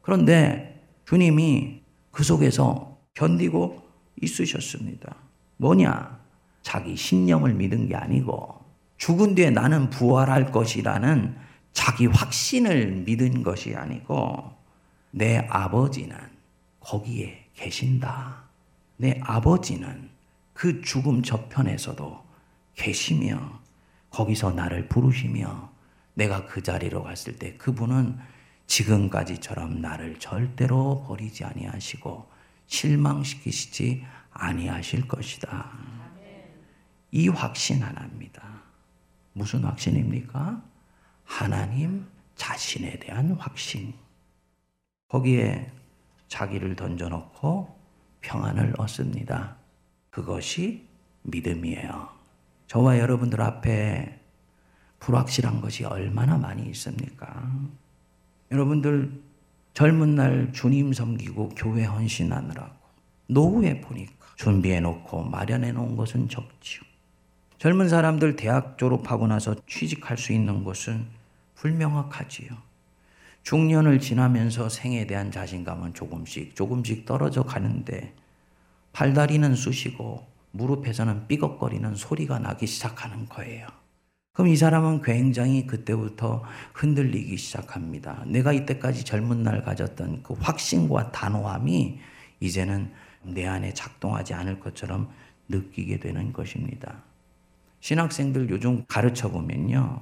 그런데 0.03 0.81
주님이 1.07 1.81
그 2.13 2.23
속에서 2.23 2.99
견디고 3.15 3.83
있으셨습니다. 4.23 5.17
뭐냐? 5.57 6.19
자기 6.63 6.97
신념을 6.97 7.55
믿은 7.55 7.89
게 7.89 7.97
아니고 7.97 8.66
죽은 8.97 9.35
뒤에 9.35 9.51
나는 9.51 9.91
부활할 9.91 10.53
것이라는 10.53 11.37
자기 11.73 12.07
확신을 12.07 13.03
믿은 13.07 13.43
것이 13.43 13.75
아니고 13.75 14.53
내 15.11 15.47
아버지는 15.51 16.17
거기에 16.81 17.49
계신다. 17.55 18.45
내 18.97 19.21
아버지는 19.23 20.11
그 20.53 20.81
죽음 20.81 21.23
저편에서도 21.23 22.25
계시며 22.75 23.61
거기서 24.11 24.53
나를 24.53 24.89
부르시며 24.89 25.71
내가 26.15 26.47
그 26.47 26.63
자리로 26.63 27.03
갔을 27.03 27.37
때 27.37 27.57
그분은 27.59 28.19
지금까지처럼 28.67 29.81
나를 29.81 30.19
절대로 30.19 31.05
버리지 31.07 31.45
아니하시고 31.45 32.31
실망시키시지 32.67 34.05
아니하실 34.31 35.07
것이다. 35.09 35.71
이 37.13 37.29
확신 37.29 37.83
하나입니다. 37.83 38.56
무슨 39.37 39.65
확신입니까? 39.65 40.63
하나님 41.25 42.07
자신에 42.37 42.99
대한 42.99 43.33
확신. 43.33 43.93
거기에 45.09 45.71
자기를 46.29 46.75
던져놓고 46.75 47.79
평안을 48.23 48.73
얻습니다. 48.79 49.59
그것이 50.09 50.89
믿음이에요. 51.23 52.09
저와 52.67 52.99
여러분들 52.99 53.43
앞에 53.43 54.19
불확실한 55.01 55.61
것이 55.61 55.85
얼마나 55.85 56.39
많이 56.39 56.67
있습니까? 56.71 57.47
여러분들 58.51 59.23
젊은 59.75 60.15
날 60.15 60.51
주님 60.55 60.95
섬기고 60.95 61.51
교회 61.51 61.85
헌신하느라고 61.85 62.75
노후에 63.27 63.83
보니까 63.83 64.15
준비해 64.37 64.81
놓고 64.81 65.25
마련해 65.25 65.73
놓은 65.73 65.95
것은 65.95 66.31
적지요. 66.31 66.96
젊은 67.59 67.89
사람들 67.89 68.37
대학 68.37 68.77
졸업하고 68.77 69.27
나서 69.27 69.55
취직할 69.67 70.19
수 70.19 70.33
있는 70.33 70.63
곳은 70.63 71.07
불명확하지요. 71.55 72.51
중년을 73.45 73.99
지나면서 74.01 74.69
생에 74.69 75.07
대한 75.07 75.31
자신감은 75.31 75.95
조금씩 75.95 76.55
조금씩 76.55 77.07
떨어져 77.07 77.45
가는데 77.45 78.13
팔다리는 78.93 79.55
쑤시고 79.55 80.27
무릎에서는 80.51 81.29
삐걱거리는 81.29 81.95
소리가 81.95 82.39
나기 82.41 82.67
시작하는 82.67 83.27
거예요. 83.27 83.67
그럼 84.33 84.49
이 84.49 84.57
사람은 84.57 85.01
굉장히 85.01 85.67
그때부터 85.67 86.45
흔들리기 86.75 87.39
시작합니다. 87.39 88.23
내가 88.27 88.53
이때까지 88.53 89.05
젊은 89.05 89.43
날 89.43 89.63
가졌던 89.63 90.23
그 90.23 90.35
확신과 90.35 91.11
단호함이 91.13 91.99
이제는 92.41 92.93
내 93.23 93.47
안에 93.47 93.73
작동하지 93.73 94.35
않을 94.35 94.61
것처럼 94.61 95.09
느끼게 95.49 96.01
되는 96.01 96.35
것입니다. 96.35 97.06
신학생들 97.81 98.51
요즘 98.51 98.85
가르쳐 98.87 99.31
보면요. 99.31 100.01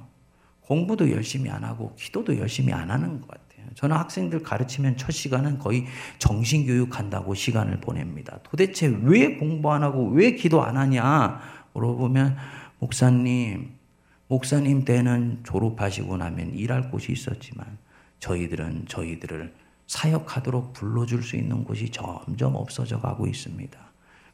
공부도 0.61 1.11
열심히 1.11 1.49
안 1.49 1.63
하고 1.63 1.93
기도도 1.95 2.37
열심히 2.39 2.73
안 2.73 2.89
하는 2.89 3.21
것 3.21 3.27
같아요. 3.27 3.45
저는 3.75 3.95
학생들 3.95 4.41
가르치면 4.41 4.97
첫 4.97 5.11
시간은 5.11 5.59
거의 5.59 5.85
정신교육 6.17 6.97
한다고 6.97 7.35
시간을 7.35 7.81
보냅니다. 7.81 8.39
도대체 8.43 8.87
왜 9.03 9.35
공부 9.35 9.71
안 9.71 9.83
하고 9.83 10.09
왜 10.09 10.35
기도 10.35 10.63
안 10.63 10.77
하냐 10.77 11.39
물어보면 11.73 12.37
목사님, 12.79 13.73
목사님 14.27 14.85
때는 14.85 15.41
졸업하시고 15.43 16.17
나면 16.17 16.53
일할 16.55 16.89
곳이 16.89 17.11
있었지만 17.11 17.77
저희들은 18.19 18.85
저희들을 18.87 19.53
사역하도록 19.87 20.73
불러줄 20.73 21.21
수 21.21 21.35
있는 21.35 21.63
곳이 21.63 21.89
점점 21.89 22.55
없어져 22.55 22.99
가고 22.99 23.27
있습니다. 23.27 23.77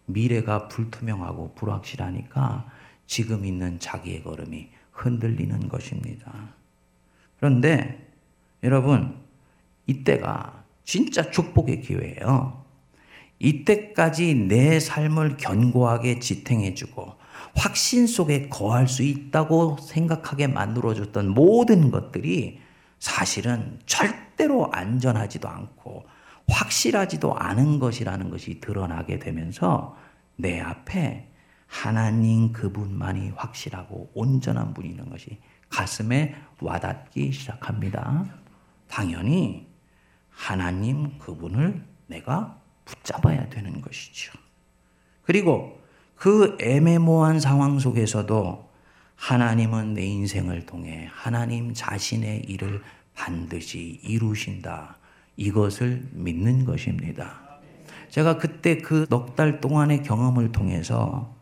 미래가 0.05 0.67
불투명하고 0.69 1.55
불확실하니까 1.55 2.69
지금 3.07 3.45
있는 3.45 3.79
자기의 3.79 4.23
걸음이 4.23 4.69
흔들리는 4.91 5.67
것입니다. 5.67 6.49
그런데 7.37 8.07
여러분, 8.63 9.17
이때가 9.87 10.63
진짜 10.83 11.29
축복의 11.31 11.81
기회예요. 11.81 12.63
이때까지 13.39 14.35
내 14.35 14.79
삶을 14.79 15.37
견고하게 15.37 16.19
지탱해주고 16.19 17.15
확신 17.55 18.05
속에 18.07 18.49
거할 18.49 18.87
수 18.87 19.03
있다고 19.03 19.77
생각하게 19.81 20.47
만들어줬던 20.47 21.29
모든 21.29 21.89
것들이 21.89 22.59
사실은 22.99 23.79
절대로 23.87 24.71
안전하지도 24.71 25.47
않고 25.49 26.05
확실하지도 26.47 27.35
않은 27.35 27.79
것이라는 27.79 28.29
것이 28.29 28.59
드러나게 28.59 29.17
되면서 29.17 29.97
내 30.35 30.59
앞에 30.59 31.30
하나님 31.71 32.51
그분만이 32.51 33.31
확실하고 33.37 34.11
온전한 34.13 34.73
분이는 34.73 35.09
것이 35.09 35.39
가슴에 35.69 36.35
와닿기 36.59 37.31
시작합니다. 37.31 38.25
당연히 38.89 39.67
하나님 40.29 41.17
그분을 41.17 41.81
내가 42.07 42.59
붙잡아야 42.83 43.47
되는 43.49 43.79
것이죠. 43.79 44.33
그리고 45.23 45.79
그 46.15 46.57
애매모호한 46.59 47.39
상황 47.39 47.79
속에서도 47.79 48.69
하나님은 49.15 49.93
내 49.93 50.05
인생을 50.05 50.65
통해 50.65 51.09
하나님 51.13 51.73
자신의 51.73 52.41
일을 52.49 52.83
반드시 53.15 54.01
이루신다. 54.03 54.97
이것을 55.37 56.09
믿는 56.11 56.65
것입니다. 56.65 57.39
제가 58.09 58.37
그때 58.37 58.77
그 58.77 59.07
넉 59.09 59.37
달 59.37 59.61
동안의 59.61 60.03
경험을 60.03 60.51
통해서 60.51 61.33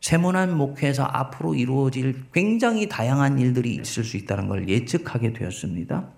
세모난 0.00 0.56
목회에서 0.56 1.04
앞으로 1.04 1.54
이루어질 1.54 2.24
굉장히 2.32 2.88
다양한 2.88 3.38
일들이 3.38 3.74
있을 3.74 4.02
수 4.02 4.16
있다는 4.16 4.48
걸 4.48 4.68
예측하게 4.68 5.34
되었습니다. 5.34 6.08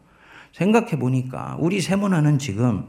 생각해 0.53 0.99
보니까 0.99 1.57
우리 1.59 1.81
세모나는 1.81 2.39
지금 2.39 2.87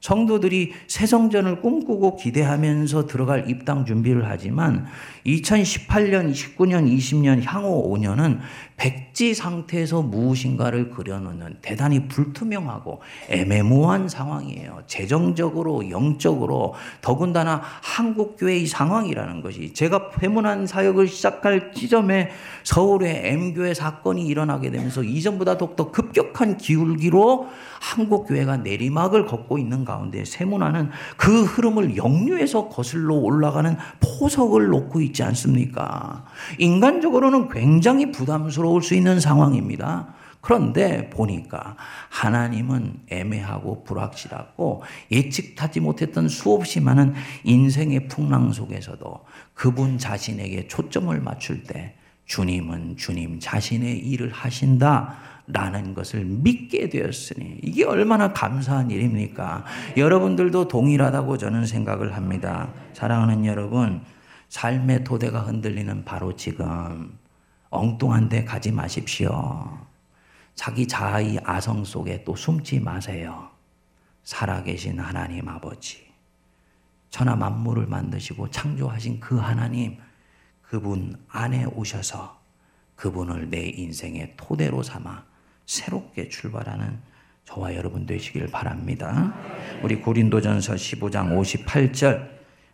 성도들이 0.00 0.72
새 0.86 1.06
성전을 1.06 1.60
꿈꾸고 1.60 2.16
기대하면서 2.16 3.06
들어갈 3.06 3.50
입당 3.50 3.84
준비를 3.84 4.28
하지만 4.28 4.86
2018년, 5.26 6.32
19년, 6.32 6.90
20년, 6.90 7.42
향후 7.44 7.92
5년은 7.92 8.40
백지 8.76 9.34
상태에서 9.34 10.00
무엇인가를 10.00 10.90
그려놓는 10.90 11.58
대단히 11.60 12.08
불투명하고 12.08 13.02
애매모호한 13.28 14.08
상황이에요. 14.08 14.84
재정적으로, 14.86 15.90
영적으로, 15.90 16.72
더군다나 17.02 17.60
한국교회의 17.82 18.66
상황이라는 18.66 19.42
것이 19.42 19.74
제가 19.74 20.12
회문한 20.22 20.66
사역을 20.66 21.08
시작할 21.08 21.72
지점에 21.74 22.30
서울의 22.64 23.20
M교회 23.26 23.74
사건이 23.74 24.26
일어나게 24.26 24.70
되면서 24.70 25.02
이전보다 25.02 25.58
더욱더 25.58 25.90
급격한 25.90 26.56
기울기로 26.56 27.48
한국교회가 27.80 28.58
내리막을 28.58 29.26
걷고 29.26 29.58
있는 29.58 29.84
가운데 29.90 30.24
세문화는 30.24 30.90
그 31.16 31.44
흐름을 31.44 31.96
역류해서 31.96 32.68
거슬러 32.68 33.14
올라가는 33.16 33.76
포석을 34.00 34.68
놓고 34.68 35.00
있지 35.00 35.24
않습니까? 35.24 36.24
인간적으로는 36.58 37.48
굉장히 37.48 38.12
부담스러울 38.12 38.82
수 38.82 38.94
있는 38.94 39.18
상황입니다. 39.18 40.14
그런데 40.40 41.10
보니까 41.10 41.76
하나님은 42.08 43.00
애매하고 43.08 43.84
불확실하고 43.84 44.82
예측하지 45.10 45.80
못했던 45.80 46.28
수없이 46.28 46.80
많은 46.80 47.14
인생의 47.44 48.08
풍랑 48.08 48.52
속에서도 48.52 49.24
그분 49.54 49.98
자신에게 49.98 50.68
초점을 50.68 51.18
맞출 51.20 51.64
때 51.64 51.94
주님은 52.24 52.96
주님 52.96 53.40
자신의 53.40 53.98
일을 53.98 54.30
하신다. 54.30 55.16
라는 55.52 55.94
것을 55.94 56.24
믿게 56.24 56.88
되었으니 56.88 57.60
이게 57.62 57.84
얼마나 57.84 58.32
감사한 58.32 58.90
일입니까? 58.90 59.64
여러분들도 59.96 60.68
동일하다고 60.68 61.38
저는 61.38 61.66
생각을 61.66 62.16
합니다. 62.16 62.72
사랑하는 62.92 63.44
여러분, 63.46 64.02
삶의 64.48 65.04
토대가 65.04 65.40
흔들리는 65.40 66.04
바로 66.04 66.34
지금 66.36 67.18
엉뚱한 67.70 68.28
데 68.28 68.44
가지 68.44 68.72
마십시오. 68.72 69.78
자기 70.54 70.86
자아의 70.86 71.40
아성 71.44 71.84
속에 71.84 72.24
또 72.24 72.36
숨지 72.36 72.80
마세요. 72.80 73.50
살아계신 74.24 74.98
하나님 74.98 75.48
아버지. 75.48 76.10
천하 77.08 77.34
만물을 77.34 77.86
만드시고 77.86 78.50
창조하신 78.50 79.20
그 79.20 79.38
하나님, 79.38 79.98
그분 80.62 81.16
안에 81.28 81.64
오셔서 81.64 82.40
그분을 82.94 83.50
내 83.50 83.68
인생의 83.68 84.34
토대로 84.36 84.82
삼아 84.82 85.29
새롭게 85.70 86.28
출발하는 86.28 86.98
저와 87.44 87.76
여러분 87.76 88.04
되시길 88.04 88.48
바랍니다. 88.48 89.32
우리 89.84 90.00
고린도전서 90.00 90.74
15장 90.74 91.38
58절 91.38 92.28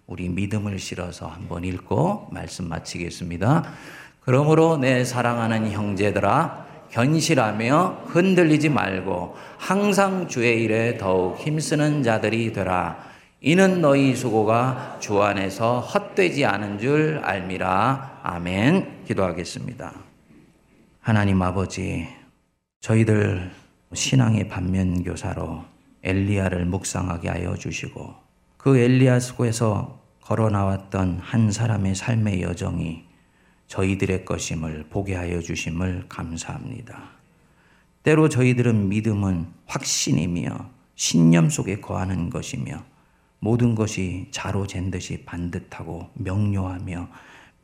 우리 0.06 0.30
믿음을 0.30 0.78
실어서 0.78 1.28
한번 1.28 1.64
읽고 1.64 2.28
말씀 2.32 2.70
마치겠습니다. 2.70 3.70
그러므로 4.20 4.78
내 4.78 5.04
사랑하는 5.04 5.70
형제들아 5.72 6.64
견실하며 6.90 8.04
흔들리지 8.06 8.70
말고 8.70 9.36
항상 9.58 10.26
주의 10.26 10.62
일에 10.62 10.96
더욱 10.96 11.38
힘쓰는 11.38 12.02
자들이 12.02 12.54
되라. 12.54 12.96
이는 13.42 13.82
너희 13.82 14.16
수고가 14.16 14.96
주 15.00 15.22
안에서 15.22 15.80
헛되지 15.80 16.46
않은 16.46 16.78
줄 16.78 17.20
알미라. 17.22 18.20
아멘. 18.22 19.04
기도하겠습니다. 19.04 19.92
하나님 21.02 21.42
아버지, 21.42 22.08
저희들 22.80 23.50
신앙의 23.92 24.48
반면교사로 24.48 25.64
엘리야를 26.02 26.66
묵상하게 26.66 27.28
하여 27.28 27.56
주시고 27.56 28.14
그 28.56 28.78
엘리야 28.78 29.18
속에서 29.20 30.00
걸어 30.20 30.50
나왔던 30.50 31.18
한 31.20 31.50
사람의 31.50 31.94
삶의 31.94 32.42
여정이 32.42 33.04
저희들의 33.66 34.24
것임을 34.24 34.86
보게 34.88 35.14
하여 35.14 35.40
주심을 35.40 36.06
감사합니다. 36.08 37.10
때로 38.02 38.28
저희들은 38.28 38.88
믿음은 38.88 39.46
확신이며 39.66 40.70
신념 40.94 41.50
속에 41.50 41.80
거하는 41.80 42.30
것이며 42.30 42.84
모든 43.40 43.74
것이 43.74 44.28
자로 44.30 44.66
잰 44.66 44.90
듯이 44.90 45.24
반듯하고 45.24 46.10
명료하며 46.14 47.08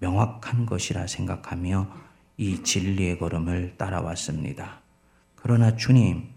명확한 0.00 0.66
것이라 0.66 1.06
생각하며 1.06 1.88
이 2.36 2.62
진리의 2.62 3.18
걸음을 3.18 3.74
따라왔습니다. 3.76 4.81
그러나 5.42 5.74
주님, 5.74 6.28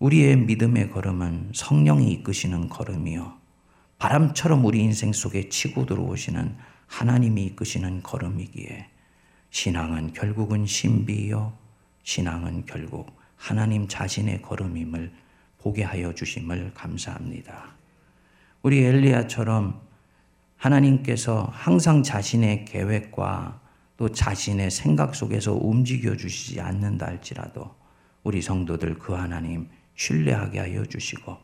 우리의 0.00 0.38
믿음의 0.38 0.90
걸음은 0.90 1.52
성령이 1.54 2.10
이끄시는 2.14 2.68
걸음이요. 2.68 3.32
바람처럼 3.98 4.64
우리 4.64 4.80
인생 4.80 5.12
속에 5.12 5.48
치고 5.48 5.86
들어오시는 5.86 6.56
하나님이 6.88 7.44
이끄시는 7.44 8.02
걸음이기에 8.02 8.88
신앙은 9.50 10.14
결국은 10.14 10.66
신비요. 10.66 11.52
신앙은 12.02 12.66
결국 12.66 13.16
하나님 13.36 13.86
자신의 13.86 14.42
걸음임을 14.42 15.12
보게 15.58 15.84
하여 15.84 16.12
주심을 16.12 16.72
감사합니다. 16.74 17.76
우리 18.62 18.82
엘리야처럼 18.82 19.80
하나님께서 20.56 21.48
항상 21.52 22.02
자신의 22.02 22.64
계획과 22.64 23.60
또 23.96 24.08
자신의 24.10 24.72
생각 24.72 25.14
속에서 25.14 25.54
움직여 25.54 26.16
주시지 26.16 26.60
않는다 26.60 27.06
할지라도 27.06 27.77
우리 28.28 28.42
성도들 28.42 28.98
그 28.98 29.14
하나님 29.14 29.70
신뢰하게 29.94 30.58
하여 30.58 30.84
주시고 30.84 31.38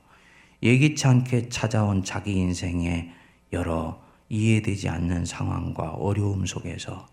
예기치 0.62 1.06
않게 1.06 1.48
찾아온 1.48 2.04
자기 2.04 2.34
인생의 2.34 3.10
여러 3.54 4.02
이해되지 4.28 4.90
않는 4.90 5.24
상황과 5.24 5.92
어려움 5.92 6.44
속에서 6.44 7.06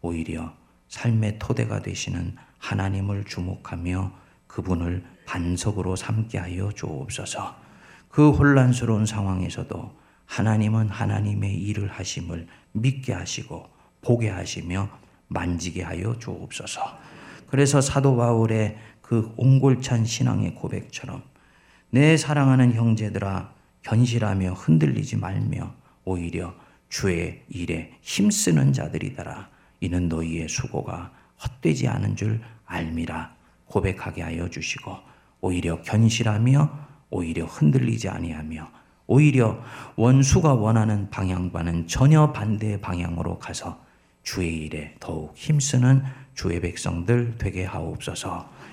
오히려 0.00 0.54
삶의 0.86 1.40
토대가 1.40 1.82
되시는 1.82 2.36
하나님을 2.58 3.24
주목하며 3.24 4.12
그분을 4.46 5.04
반석으로 5.26 5.96
삼게 5.96 6.38
하여 6.38 6.70
주옵소서. 6.70 7.56
그 8.08 8.30
혼란스러운 8.30 9.06
상황에서도 9.06 9.92
하나님은 10.26 10.88
하나님의 10.88 11.52
일을 11.52 11.88
하심을 11.88 12.46
믿게 12.70 13.12
하시고 13.12 13.68
보게 14.02 14.28
하시며 14.28 14.88
만지게 15.26 15.82
하여 15.82 16.16
주옵소서. 16.16 16.80
그래서 17.48 17.80
사도 17.80 18.16
바울의 18.16 18.76
그 19.06 19.32
옹골찬 19.36 20.04
신앙의 20.04 20.56
고백처럼 20.56 21.22
내 21.90 22.16
사랑하는 22.16 22.74
형제들아 22.74 23.52
견실하며 23.82 24.54
흔들리지 24.54 25.16
말며 25.16 25.74
오히려 26.04 26.54
주의 26.88 27.42
일에 27.48 27.92
힘쓰는 28.00 28.72
자들이더라. 28.72 29.48
이는 29.80 30.08
너희의 30.08 30.48
수고가 30.48 31.12
헛되지 31.42 31.86
않은 31.86 32.16
줄 32.16 32.40
알미라 32.64 33.34
고백하게 33.66 34.22
하여 34.22 34.48
주시고 34.48 34.96
오히려 35.40 35.80
견실하며 35.82 36.86
오히려 37.10 37.44
흔들리지 37.44 38.08
아니하며 38.08 38.68
오히려 39.06 39.62
원수가 39.94 40.54
원하는 40.54 41.10
방향과는 41.10 41.86
전혀 41.86 42.32
반대의 42.32 42.80
방향으로 42.80 43.38
가서 43.38 43.84
주의 44.24 44.64
일에 44.64 44.96
더욱 44.98 45.32
힘쓰는 45.36 46.02
주의 46.34 46.60
백성들 46.60 47.36
되게 47.38 47.64
하옵소서. 47.64 48.55